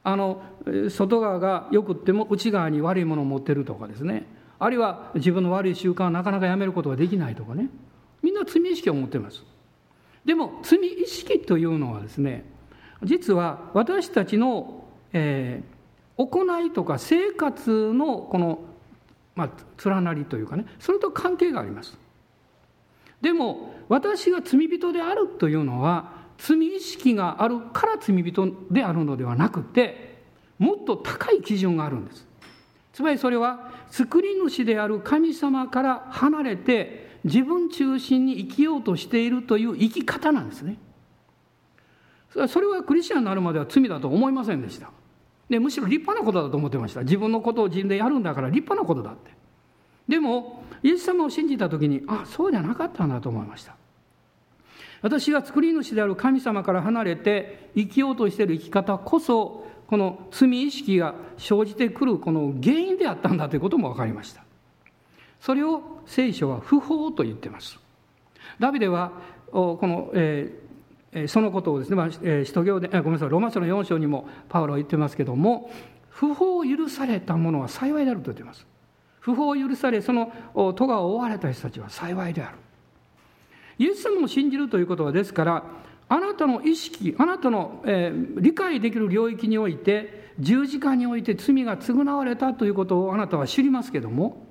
[0.03, 0.43] あの
[0.91, 4.25] 外側がよくっても内側に悪いものを持ってるとかですね
[4.59, 7.69] あるいは自分の悪い習慣をなかなかやめることができないとかね
[8.37, 9.43] な罪意識を持っています。
[10.25, 12.45] でも罪意識というのはですね
[13.03, 18.59] 実は私たちの、えー、行いとか生活のこの、
[19.35, 21.97] まあ、連なりというかねそれと関係があります。
[23.21, 30.23] でも私が罪人であるというのは罪意識があるから罪人であるのではなくて
[30.59, 32.27] もっと高い基準があるんです。
[32.93, 40.79] つまりそれは作り主である神様から離れて自分中心に生きようとしているという生き方なんですね。
[42.49, 44.91] それはクリスチャンになるまでは罪だと思いませんでした。
[45.49, 47.03] でむしろ立派なことだと思ってました。
[47.03, 49.31] 自分のことを自分でやるんだから立派なことだって。
[50.09, 53.75] でもイエス様を信じた時にあそうじゃなかったんだと思いました。
[55.03, 64.46] 私が作り主である神様から離れて生きようとしている生き方こそこの罪意識が生じてくるこの原因であったんだということも分かりました。
[65.41, 67.79] それを聖書は不法と言ってます。
[68.59, 69.13] ダビデは
[69.51, 75.71] この、えー、そのことをですね、まあ、使徒行でごめんなさいローマ書の4章にもパウロは言ってますけども
[76.09, 78.67] 不法を許された者は幸いであると言ってます。
[79.21, 82.59] 不法を許されその戸が覆われた人たちは幸いである。
[83.79, 85.65] イエス様を信じるということはですから
[86.09, 94.46] あなたの意識あなたの、えー、理解できる領域において十字架において罪が償われたということをあなたは知りますけども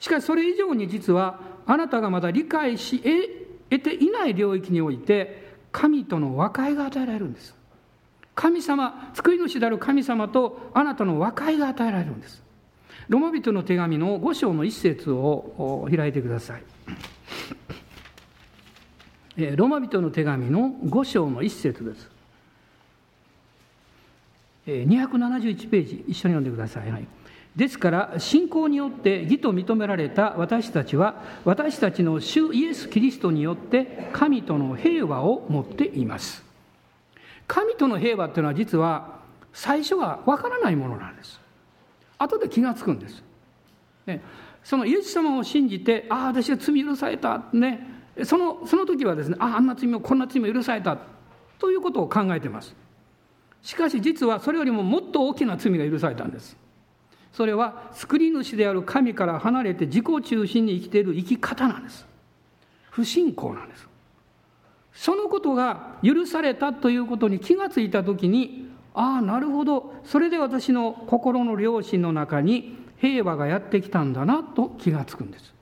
[0.00, 3.00] しかしそれ以上に実はあなたがまだ理解し
[3.70, 7.54] 得ていない領域において神との和解が与えられるんです。
[8.34, 12.42] 神様救い主である神様とあなたの和解が与えられるんです。
[13.08, 16.62] ロマ人の手紙の5章の一節を開いてください。
[19.56, 22.08] ロマ人の手紙の5章の一節です。
[24.66, 27.06] 271ページ一緒に読んでください、はい。
[27.58, 36.44] ですから信仰によって義と認められた私たちは私たちの主イエス・キリストによって神との平和を持っています。
[37.48, 39.18] 神との平和っていうのは実は
[39.52, 41.40] 最初はわからないものなんです。
[42.16, 43.24] 後で気がつくんです。
[44.06, 44.22] ね、
[44.62, 47.42] そのイエス様を信じてああ私は罪許された。
[47.52, 47.80] ね。
[48.22, 50.96] そのその時はですねあああんな罪もこんな罪も許された。
[51.58, 52.76] ということを考えてます。
[53.62, 56.56] しかし実はそれよりももっと大きな罪が許されたんです。
[57.32, 62.06] それは救い主である神から離れて自己中心に生きている生き方なんです。
[62.90, 63.88] 不信仰なんです。
[64.92, 69.94] そのことが許されたということに気がついた時にああなるほど。
[70.04, 75.54] それで私の心の良心の中に平和がやってきたんだなと気がつくんです。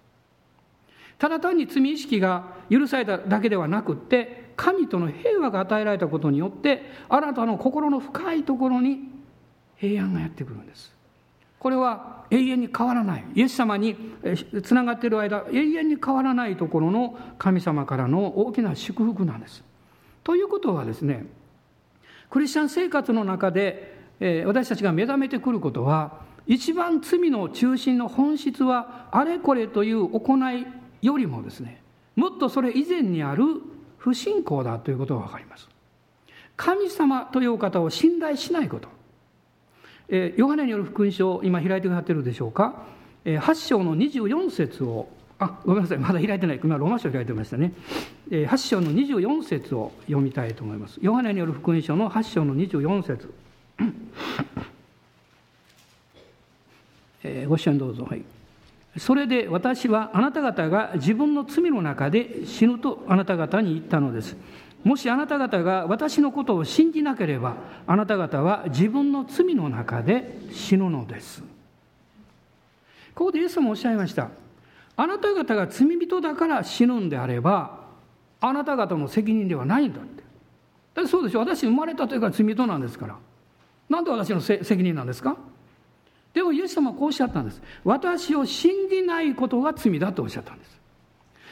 [1.19, 9.01] ただ単に罪意識が許されただけではなくって神との平和が与えられたことによってあなたの心の深いところに
[9.77, 10.96] 平安がやってくるんです。
[11.59, 13.97] これは永遠に変わらないイエス様に
[14.63, 19.63] つながっている間永遠に変わらないところの神様からの大きな祝福なんです。
[20.25, 21.27] ということはですね
[22.31, 23.97] クリスチャン生活の中で
[24.45, 30.67] 私たちが目覚めてくることは一番罪の中心の本質はあれこれという行い
[31.03, 31.83] よりもですね
[32.17, 33.45] もっとそれ以前にある
[33.99, 35.69] 不信仰だということが分かります。
[36.57, 38.89] 神様というお方を信頼しないこと
[40.09, 42.85] えー、ヨハネによる福音書今開いてくださってるでしょうか、
[43.25, 45.99] えー、8章の24節をあごめんなさい。
[45.99, 46.61] まだ開いてない。
[46.63, 47.73] 今ローマ書開いてましたね、
[48.31, 50.99] えー、8章の24節を読みたいと思います。
[51.03, 53.35] ヨハネによる福音書の8章の24節。
[57.23, 58.07] えー、ご支援どうぞ。
[58.09, 58.23] はい。
[58.97, 64.39] それで私はあなた方が自分の罪の中で死ぬとあなた方に言ったのです。
[64.87, 67.57] もしあなた方が私のことを信じなければ
[67.89, 71.43] あなた方は自分の罪の中で死ぬのです。
[73.13, 74.29] ここでイエスもおっしゃいました。
[74.95, 77.81] あなた方が罪人だから死ぬんであれば
[78.41, 80.23] あなた方の責任ではないんだって。
[80.95, 83.17] だってそうでしょ私生まれたというから罪人なんですから。
[83.89, 85.37] なんで私の責任なんですか？
[86.33, 87.61] でもイエス様はこうおっしゃったんです。
[87.83, 90.79] 私を信じないことが罪だとおっしゃったんです。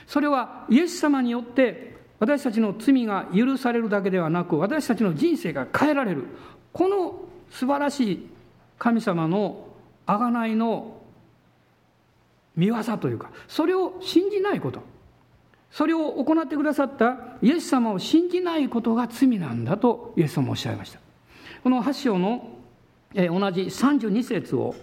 [0.06, 6.24] それはイエス様によって私たちの罪が許されるだけではなく私たちの人生が変えられる。
[6.72, 8.30] この素晴らしい
[8.78, 9.68] 神様の
[10.06, 11.00] 贖いの
[12.56, 14.82] 見業というかそれを信じないこと。
[15.70, 21.00] それを行ってくださったイエス様を信じないことが罪なんだとイエス様もおっしゃいました。
[21.64, 22.48] この8章の
[23.12, 24.74] 同じ32節を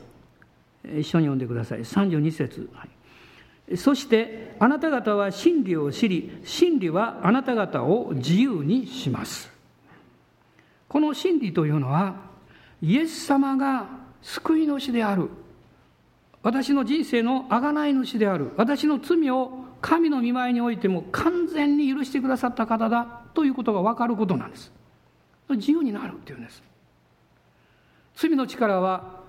[0.84, 1.80] 一緒に読んでください。
[1.80, 2.90] 32節、はい。
[3.78, 9.52] そしてあなた方は真理を知り真理はあなた方を自由にします。
[10.88, 12.16] この真理というのは
[12.82, 13.88] イエス様が
[14.22, 15.30] 救い主である。
[16.44, 18.52] 私の人生の贖い主である。
[18.58, 24.72] 私の罪を神の見舞いにおいても完全に許してくださった方だということが分かることなんです。
[25.50, 26.64] 自由になるっていうんです。
[28.16, 29.21] 罪の力は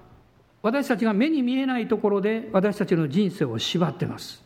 [0.62, 4.42] 私たちが目に見えないところで私たちの人生を縛っています。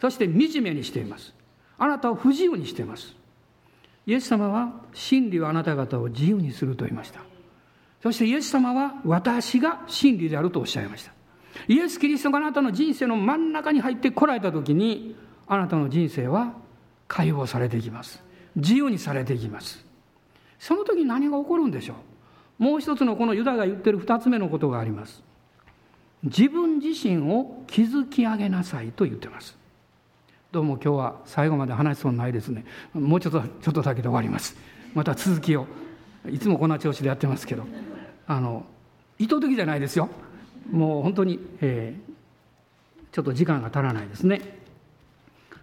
[0.00, 1.34] そして惨めにしています。
[1.78, 3.14] あなたを不自由にしています。
[4.06, 7.20] イエス様は真理はあなた方を自由にすると言いました。
[8.02, 11.12] そしてイエス様は私が真理であるとおっしゃいました。
[11.66, 16.54] イエス・キリストがあなたの人生の真ん中に入ってこられた時にあなたの人生は
[17.08, 18.22] 解放されていきます。
[18.54, 19.84] 自由にされていきます。
[20.58, 21.94] その時何が起こるんでしょ
[22.58, 22.62] う。
[22.62, 25.22] もう一つのこのユダが言ってる二つ目のことがあります。
[26.22, 29.56] 自分自身を築き上げなさいと言ってます。
[30.50, 32.64] どうも今日は最後まで話しそうないですね。
[32.92, 34.56] もうちょっとちょっとだけで終わります。
[34.94, 35.66] また続きを。
[36.28, 37.64] いつもこんな調子でやってますけど。
[38.26, 38.66] あの
[39.18, 40.08] 意図的じゃないですよ。
[40.70, 44.58] もう本当に、えー、ちょっと時間が足らないですね。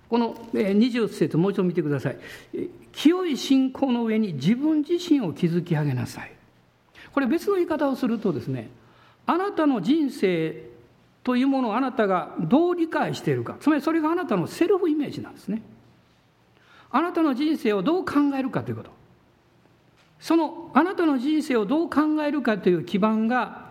[0.09, 2.17] この20節もう一度見てください。
[2.93, 6.31] 清い信仰の上に自分自身を築き上げなさい。
[7.11, 8.69] これ別の言い方をするとですね
[9.26, 10.69] あなたの人生
[11.23, 13.57] というものをあなたがどう理解しているか。
[13.59, 15.61] つまりそれがあなたのセルフイメージなんですね。
[16.91, 18.91] あなたの人生をどう考えるかということ。
[20.19, 23.65] そのあなたの人生をどう考えるかという基盤が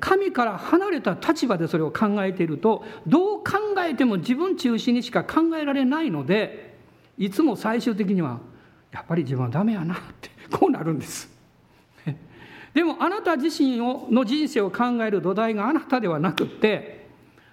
[0.00, 6.76] 神から離れた立場でそれを考えているとどう考えても自分中心にしか考えられないので
[7.18, 8.38] いつも最終的には
[8.92, 11.35] やっぱり自分はダメやなってこうなるんです。
[12.76, 17.06] でもあなた自身をの人生を考える土台があなたではなくって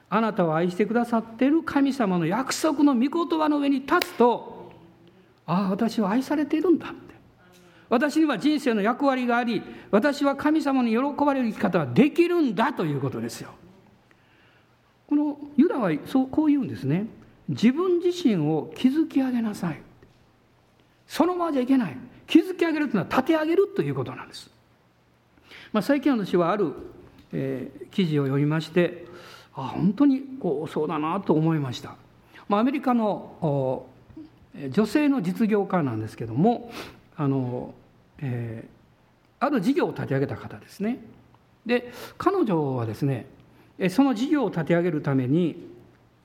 [0.10, 4.74] あなたを愛してくださっている神様の約束の御言葉の上に立つと
[5.46, 7.14] ああ私は愛されているんだって。
[7.88, 13.52] 私には人生の役割があり私は神様に喜ばれる生き方ができるんだということですよ。
[15.08, 17.06] このユダはそうこう言うんですね。
[17.48, 19.82] 自分自身を築き上げなさい。
[21.08, 21.96] そのままじゃいけない。
[22.28, 24.53] 築き上げるというのは立て上げるということなんです。
[25.74, 26.72] まあ、最近私はある、
[27.34, 29.08] えー、記事を読みまして
[29.56, 31.96] あ本当にこうそうだなと思いました、
[32.48, 33.88] まあ、アメリカの
[34.70, 36.72] 女性の実業家なんですけども
[37.18, 37.74] あの、
[38.20, 41.00] えー、ある事業を立て上げた方ですね。
[41.66, 43.26] で彼女はですね
[43.90, 45.72] その事業を立て上げるために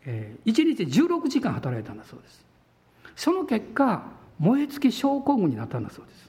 [0.04, 2.44] 1日16時間働いたんだそうです。
[3.16, 4.02] その結果
[4.38, 6.27] 燃え尽き症候群になったんだそうです。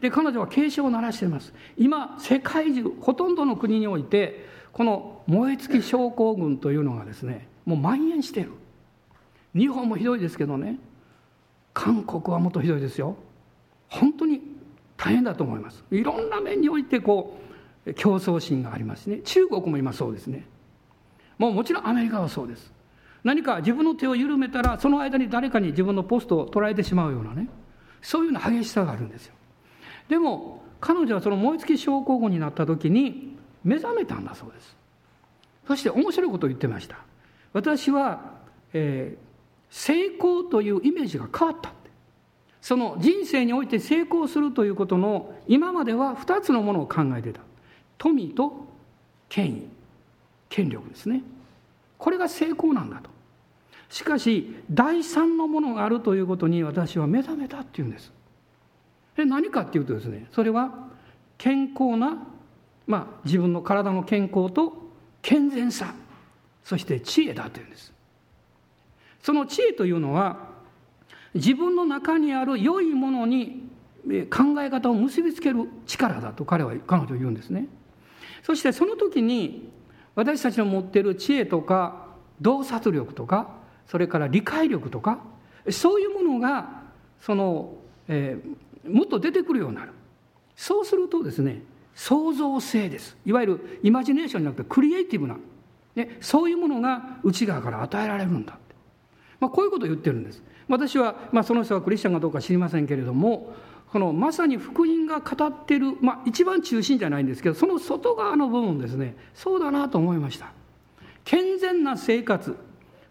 [0.00, 1.52] で彼女は警鐘を鳴らしています。
[1.76, 8.52] 今世界中ほとんどの国においてこの燃え尽き症候群というのがですねもう蔓延している。
[9.54, 10.78] 日本もひどいですけどね
[11.72, 13.16] 韓国はもっとひどいですよ。
[13.88, 14.40] 本当に
[14.96, 15.84] 大変だと思います。
[15.90, 17.38] いろんな面においてこ
[17.86, 19.18] う競争心がありますね。
[19.24, 20.46] 中国も今そうですね。
[21.38, 22.72] もうもちろんアメリカはそうです。
[23.22, 27.48] 何か自分の手を緩めたらその間に誰かに自分のポストを捉えてしまうようなね
[28.02, 29.34] そういうような激しさがあるんですよ。
[30.08, 34.76] でも彼女はその燃え尽き症候群になった時に目覚めたんだそうです。
[35.66, 36.98] そして面白いことを言ってました。
[37.52, 38.32] 私は、
[38.72, 39.24] えー、
[39.70, 41.72] 成功というイメージが変わった
[42.64, 47.42] その人生において成功するということの今までは2つのものを考えてた。
[47.98, 48.66] 富と
[49.28, 49.68] 権威。
[50.48, 51.22] 権力ですね。
[51.98, 53.10] これが成功なんだと。
[53.90, 58.10] しかし第三のものがあるということに私は目覚めたっていうんです。
[59.16, 60.88] 何かっていうとですねそれは
[61.38, 62.26] 健康な、
[62.86, 64.72] まあ、自分の体の健康と
[65.22, 65.94] 健全さ
[66.64, 67.92] そして知恵だというんです。
[69.22, 70.48] その知恵というのは
[71.34, 73.68] 自分の中にある良いものに
[74.30, 77.66] 考え方を結びつける力だと彼は彼女は言うんですね。
[78.42, 79.68] そしてその時に
[80.14, 82.06] 私たちの持っている知恵とか
[82.40, 83.48] 洞察力とか
[83.86, 85.18] それから理解力とか
[85.70, 86.82] そういうものが
[87.20, 87.74] その、
[88.08, 88.56] えー、
[88.88, 89.92] もっと出てくるようになる。
[90.56, 91.62] そうするとですね
[91.94, 93.16] 創造性です。
[93.24, 95.36] いわゆるイマジネーションじゃなくてクリエイティブな、
[95.94, 98.58] ね、そういうものが内側から与えられるんだ
[99.40, 100.42] まあ、こういうことを言ってるんです。
[100.68, 103.54] 私は、まあ、その人がクリスチャンかどうか知りませんけれども
[103.92, 110.52] このまさに福音が語ってる、まあ、一番中心じゃないんですけどその外側の部分ですねそうだなと思いました。
[111.24, 112.56] 健全な生活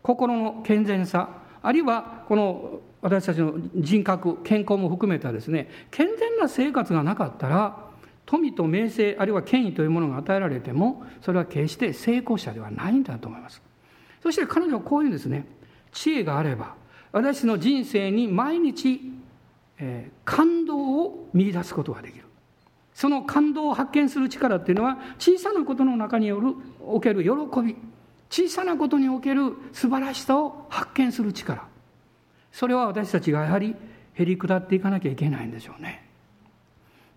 [0.02, 1.30] 心の健全さ
[1.62, 7.78] あるいはこの私たちの人格健康も含めたですね健全な生活がなかったら
[8.26, 13.62] 富と名声あるいは権威というものが与えられてもそれは決して成功者ではないんだと思います。
[14.24, 15.46] そして彼女はこういうんですね。
[15.92, 16.76] 知恵があれば
[17.12, 19.02] 私の人生に毎日、
[19.78, 22.24] えー、感動を見出すことができる。
[22.94, 27.76] その感動を発見する力っていうのは小さなことの中によるおける喜び。
[28.30, 31.73] 小さなことにおける素晴らしさを発見する力。
[32.54, 33.76] それは私たちがやはり
[34.14, 36.08] へり下っていかなきゃいけないんでしょうね。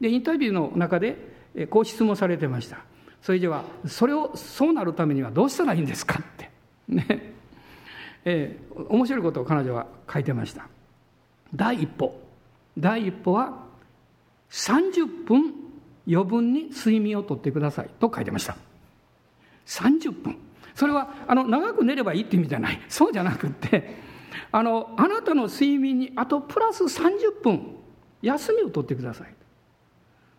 [0.01, 2.79] でインタビューの中でこう質問されてました。
[3.23, 6.51] それではそれをそうなるためにはどうしたらいいんですかって。
[6.89, 7.35] ね。
[8.25, 10.67] えー、面白いことを彼女は書いてました。
[11.55, 12.19] 第一歩。
[12.79, 13.65] 第一歩は
[14.51, 15.55] 30分
[16.09, 17.91] 余分に睡眠をとってください。
[18.01, 18.57] と書いてました。
[19.67, 20.39] 30分。
[20.75, 22.81] それはあの長く寝ればいいって意味じゃない。
[22.89, 24.06] そうじゃなくって
[24.53, 27.77] あのあなたの睡眠にあとプラス30分
[28.23, 29.35] 休みを取ってください。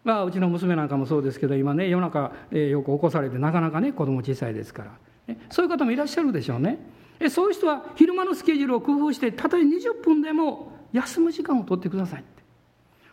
[0.04, 4.92] まあ、うちの娘なんかもそうですけど今ね夜中、えー、よく起こされてなかなかね子供小さいですから、
[5.28, 6.80] ね、そういう方もいらっしゃるでしょうね。
[7.20, 12.44] えそういう人は昼間のスケジュールを工夫してたとえ20分でも休む時間を取ってくださいって。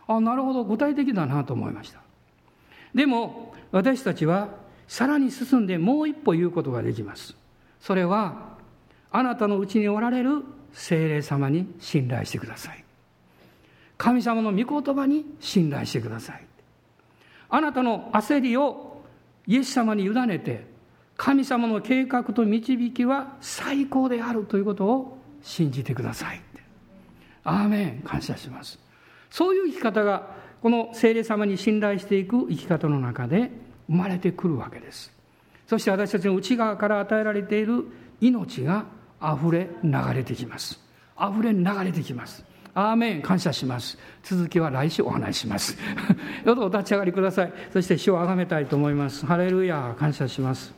[0.07, 0.63] あなるほど。
[0.63, 1.99] 具体的だなと思いました。
[2.93, 4.49] でも私たちは
[4.87, 7.35] さらに進んでもう一歩言うことができます。
[7.81, 8.55] それは
[9.11, 10.43] あなたのうちにおられる
[10.75, 12.83] 精霊様に信頼してください。
[13.97, 16.45] 神様の御言葉に信頼してください。
[17.49, 19.01] あなたの焦りを
[19.47, 20.67] イエス様に委ねて
[21.15, 26.41] 神様の計画と導きは最高であるということを信じてください。
[27.45, 28.01] アーメン。
[28.03, 28.77] 感謝します。
[29.29, 33.51] そういう生き方がこの聖霊様に信頼していく生き方の中で
[33.87, 35.13] 生まれてくるわけです。
[35.67, 37.85] そして私たちの内側から与えられている
[38.19, 38.85] 命が
[39.21, 40.79] 溢れ流れてきます。
[41.19, 42.43] 溢れ流れてきます。
[42.73, 43.21] アーメン。
[43.21, 43.97] 感謝します。
[44.23, 45.77] 続きは来週お話します。
[46.43, 47.53] どうぞお立ち上がりください。
[47.71, 49.25] そして主をあがめたいと思います。
[49.25, 49.95] ハレルヤ。
[49.97, 50.73] 感謝します。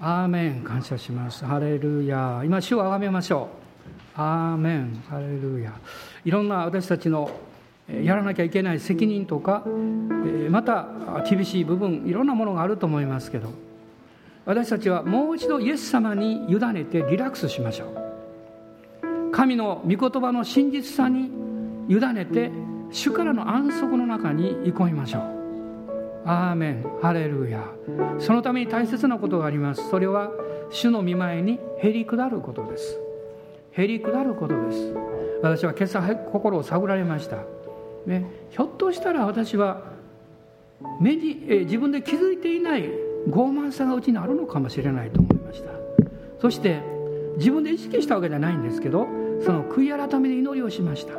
[0.00, 0.62] アーメン。
[0.62, 1.44] 感謝します。
[1.44, 2.42] ハレルヤ。
[2.44, 3.50] 今主をあがめましょ
[4.16, 4.20] う。
[4.20, 5.02] アーメン。
[5.08, 5.72] ハレルヤ。
[6.24, 7.30] いろんな私たちの
[7.88, 9.64] やらなきゃいけない責任とか
[10.50, 10.86] また
[11.28, 13.50] 厳しい部分いろんなものがあると思いますけど
[14.44, 19.30] 私たちはもう一度イエス様に委ねてリラックスしましょう。
[19.30, 21.30] 神の御言葉の真実さに
[21.88, 22.50] 委ねて
[22.90, 25.22] 主からの安息の中に憩いましょう。
[26.24, 26.84] アーメン。
[27.00, 27.64] ハレルヤ。
[28.18, 29.88] そのために大切なことがあります。
[29.90, 30.30] それは
[30.70, 32.98] 主の見舞いにへり下ることです。
[33.72, 34.94] へり下ることです。
[35.42, 37.38] 私は今朝心を探られました、
[38.06, 39.82] ね、ひょっとしたら私は
[41.00, 42.88] 目にえ自分で気づいていない
[43.28, 45.70] 傲慢さがうちにあるのかもしれないと思いました。
[46.40, 46.82] そして
[47.36, 49.06] 自分で意識したわけじゃないんですけど
[49.44, 51.14] その悔い改めで祈りをしました。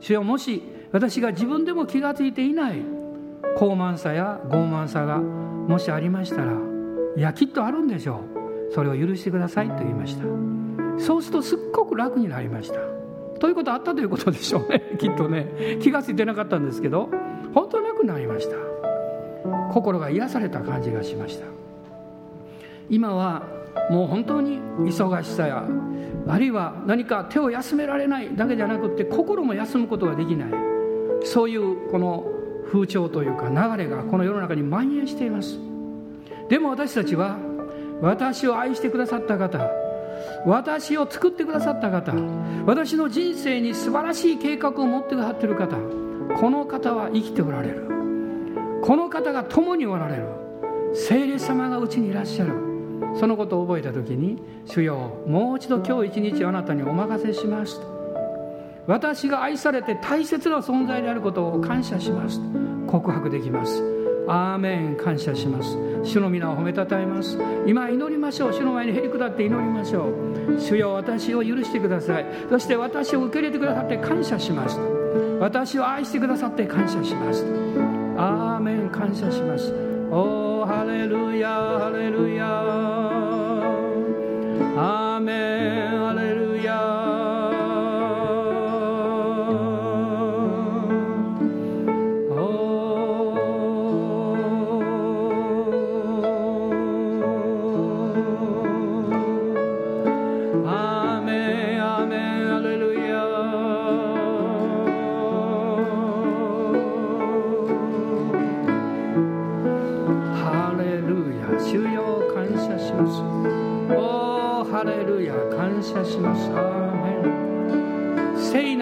[0.00, 0.62] 主よもし
[0.92, 2.82] 私が自分でも気が付いていない
[3.56, 6.52] 高慢さや傲慢さがもしありましたら
[7.16, 8.38] いやきっとあるんでしょう。
[8.72, 10.24] それを許してくださいと言いました。
[10.98, 12.78] そうするとすっごく楽になりました。
[13.40, 14.82] ということあったということでしょうね。
[14.98, 15.78] きっとね。
[15.80, 17.08] 気が付いてなかったんですけど
[17.54, 18.56] 本当に楽になりました。
[19.72, 21.46] 心が癒された感じがしました。
[22.90, 23.42] 今は
[23.90, 25.64] もう本当に忙しさや
[26.26, 30.50] あるいは何か手を休められないだけじゃなくて心も休むことができない。
[31.24, 32.24] そういうこの
[32.70, 35.58] 風潮というか流れがこの世の中に蔓延しています。
[36.48, 37.38] でも私たちは
[38.00, 39.70] 私を愛してくださった方
[40.46, 42.12] 私を作ってくださった方
[42.64, 45.76] 私の人生に素晴らしい計画を持ってくださっている方
[46.40, 47.97] この方は生きておられる。
[48.88, 50.24] この方が共におられる。
[50.94, 52.54] 聖霊様がうちにいらっしゃる。
[53.20, 57.82] そのことを覚えた時に「主よもう一度今日一日あなたにお任せします」
[58.88, 62.40] 私が愛されて大切な存在であることを感謝します。
[62.86, 63.82] 告白できます。
[64.26, 65.76] アーメン感謝します。
[66.02, 67.38] 主の皆を褒めたたえます。
[67.66, 68.52] 今祈りましょう。
[68.54, 70.06] 主の前にへり下って祈りましょ
[70.56, 70.58] う。
[70.58, 72.26] 主よ私を許してください。
[72.48, 74.80] そして私を受け入れてくださって感謝します。
[75.40, 77.44] 私を愛してくださって感謝します。
[78.58, 79.72] ーメン感謝します
[80.10, 82.44] おーハレルヤハレルヤ
[84.76, 86.07] アーメン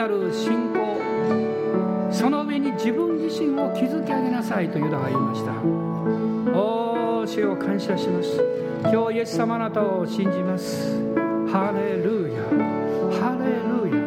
[0.07, 2.13] ン聖なる信仰。
[2.13, 5.53] その上に自分自身を築き上げなさいとユダが言いました。
[6.57, 8.41] おー主よ感謝します。
[8.85, 11.03] 今日イエス様あなたを信じます。
[11.51, 12.43] ハレルヤ。
[13.21, 13.47] ハレ
[13.91, 14.03] ルヤ。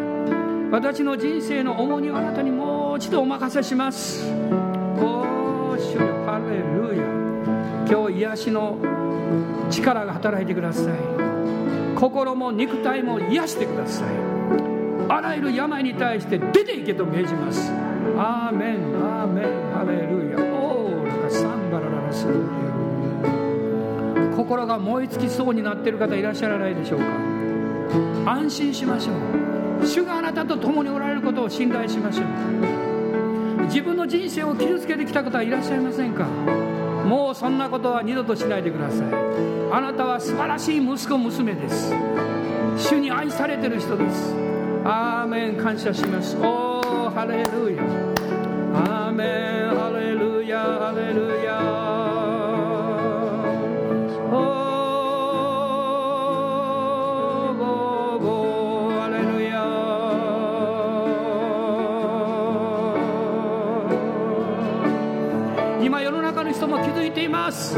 [0.72, 4.24] 私の人生の重荷をあなたにもう一度お任せします。
[4.32, 7.04] おー主よハレルヤ。
[7.92, 8.78] 今日癒しの
[9.70, 10.94] 力が働いてください。
[11.96, 14.29] 心も肉体も癒してください。
[15.20, 17.74] あらゆる病に対して出ていけと命じます。
[18.18, 20.38] アーメンアーメンハレルヤ。
[20.38, 22.36] オーラがサンバラララスル
[24.38, 27.06] 心が燃え尽きそうになっている方いらっしゃらないでしょうか。
[28.32, 29.12] 安心しましょ
[29.82, 29.86] う。
[29.86, 33.66] 主があなたと共におられることを信頼しましょう。
[33.66, 36.24] 自分の人生を傷つけてきた方はいらっしゃいませんか。
[36.24, 39.08] もうそんなことは二度としないでください。
[39.74, 41.94] あなたは素晴らしい息子娘です。
[42.78, 44.49] 主に愛されてる人です。
[44.86, 46.38] アーメン感謝します。
[46.38, 47.84] おーハレルヤ
[48.74, 51.60] アーメンハレルヤハレルヤ
[54.32, 59.50] おーゴーゴーハレルヤ
[65.86, 67.76] 今世の中の人も気づいています。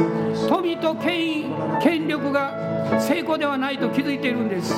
[0.48, 1.46] 富と権威
[1.82, 2.54] 権力が
[3.00, 4.76] 成功ではないと気づいているんです。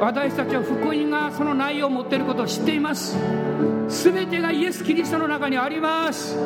[0.00, 3.18] 私たちは福音がその内容を持っていることを知っています。
[3.88, 6.38] 全てがイエス・キリストの中にあります。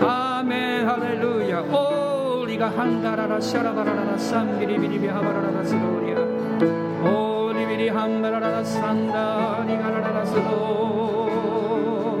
[0.00, 1.62] アーメンハレルヤ。
[1.62, 6.20] オーリがハンダララシャラバラララサンビリビリビハバラララスローリア。
[7.10, 10.42] オーリビリハンバラララサンダリガラララスロ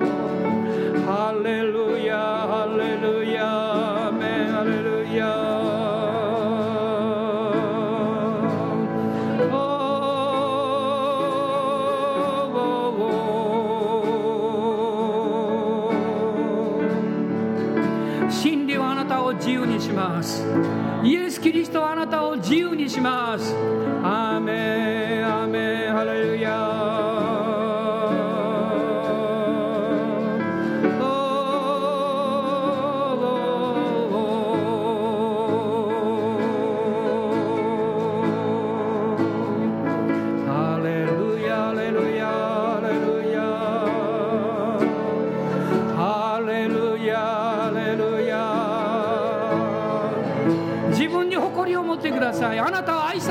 [0.00, 1.81] ーハレルヤ。
[19.92, 20.42] します。
[21.04, 23.54] イエス・キリストはあなたを自由にします。
[24.02, 25.01] アーメン。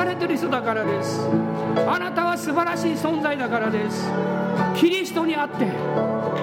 [0.02, 1.22] されてる人だからです。
[1.88, 4.10] あなたは素晴らしい存在だからです。
[4.76, 5.68] キリストにあって。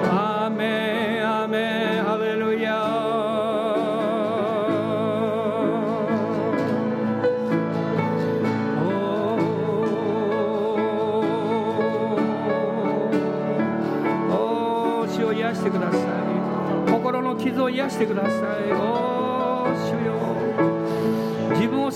[0.05, 2.05] アーメンアーメン。
[2.05, 2.81] ハレルヤ
[14.41, 15.17] おー。
[15.17, 16.03] 主を癒してください
[16.93, 18.39] 心の傷を癒してくださいおー。
[18.39, 19.18] 主よ自分を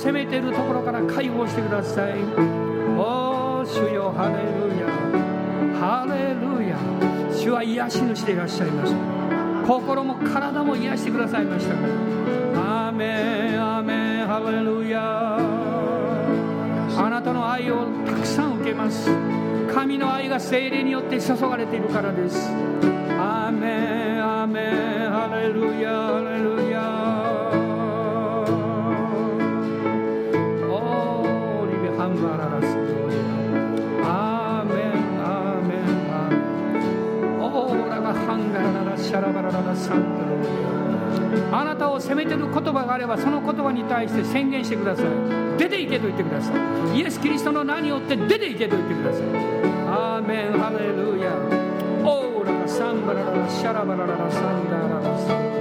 [0.02, 2.14] 責めているところから解放してください。
[2.98, 4.88] おー主よハレルヤ。
[5.78, 6.76] ハレルヤ。
[7.32, 8.92] 主は癒し主でいらっしゃいます
[9.64, 11.74] 心も体も癒してくださいました。
[12.60, 14.26] アーメンアーメン。
[14.26, 15.36] ハレルヤ。
[16.98, 19.08] あなたの愛をたくさん受けます。
[19.72, 22.50] 神の愛が精霊によって注がれているからです。
[41.54, 45.06] あなたを責めてる言葉があればその言葉に対して宣言してください。
[45.58, 46.50] 出て行けと言ってくださ
[46.94, 49.22] いイエス・キリストの名によって出て行けと言ってください。
[49.86, 51.30] アーメンハレルヤ。
[52.04, 55.51] オーラがサンバララシャラバラララサンダララサン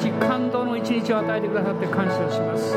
[0.00, 2.76] 日感動の一日を与えてくださって感謝します。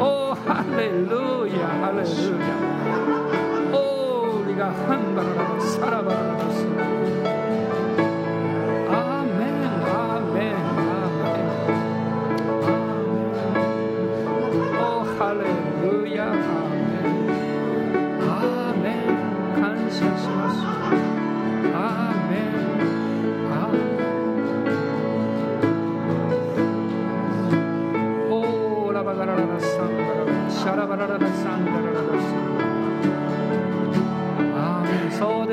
[0.00, 2.08] おおハレルヤハレル
[2.40, 2.56] ヤ
[3.72, 6.53] オーリがハンバラララサラバララ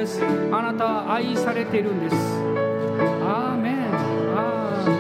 [0.02, 0.20] です。
[0.52, 2.16] あなたは愛されているんです。
[2.16, 3.86] アーメン。
[4.36, 4.96] アーメ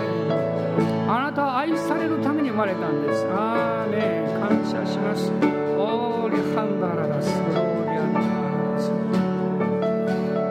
[1.07, 1.11] ン。
[1.11, 3.25] あなたは愛されるために生まれたんです。
[3.31, 4.39] アーメン。
[4.39, 5.31] 感謝します。
[5.77, 7.31] オーリハンバララス。
[7.31, 8.25] ローリアンバラ
[8.75, 8.91] ラス。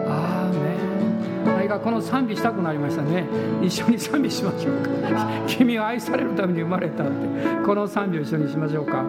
[0.09, 1.57] アーメン。
[1.57, 3.27] 何かこの賛美したくなりましたね。
[3.63, 4.91] 一緒に賛美しましょうか。
[5.47, 7.13] 君は愛されるために生まれたって。
[7.65, 9.05] この賛美を一緒にしましょうか。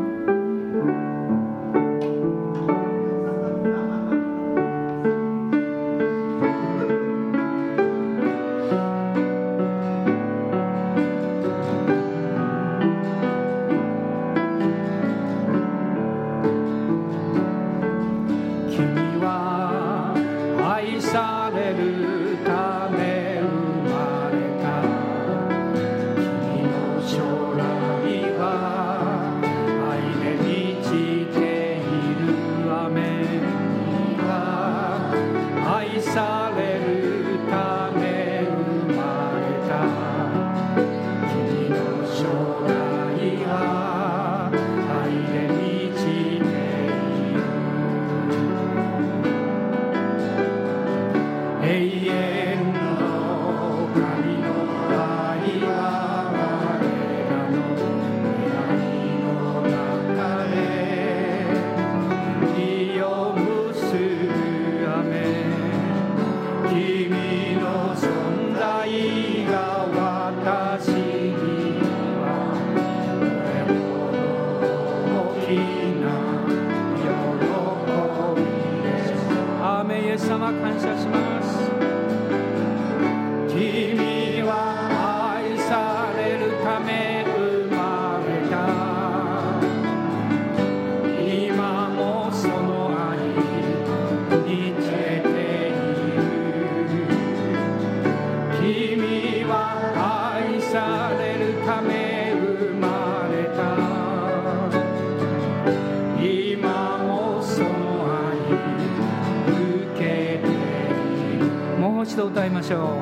[112.72, 113.01] 度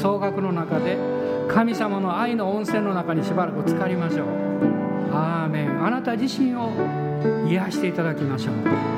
[0.00, 0.96] 総額の中で
[1.48, 4.26] 神様の愛の温泉の中にしばらく浸かりましょう。
[5.12, 5.84] アーメン。
[5.84, 6.70] あなた自身を
[7.48, 8.97] 癒していただきましょう。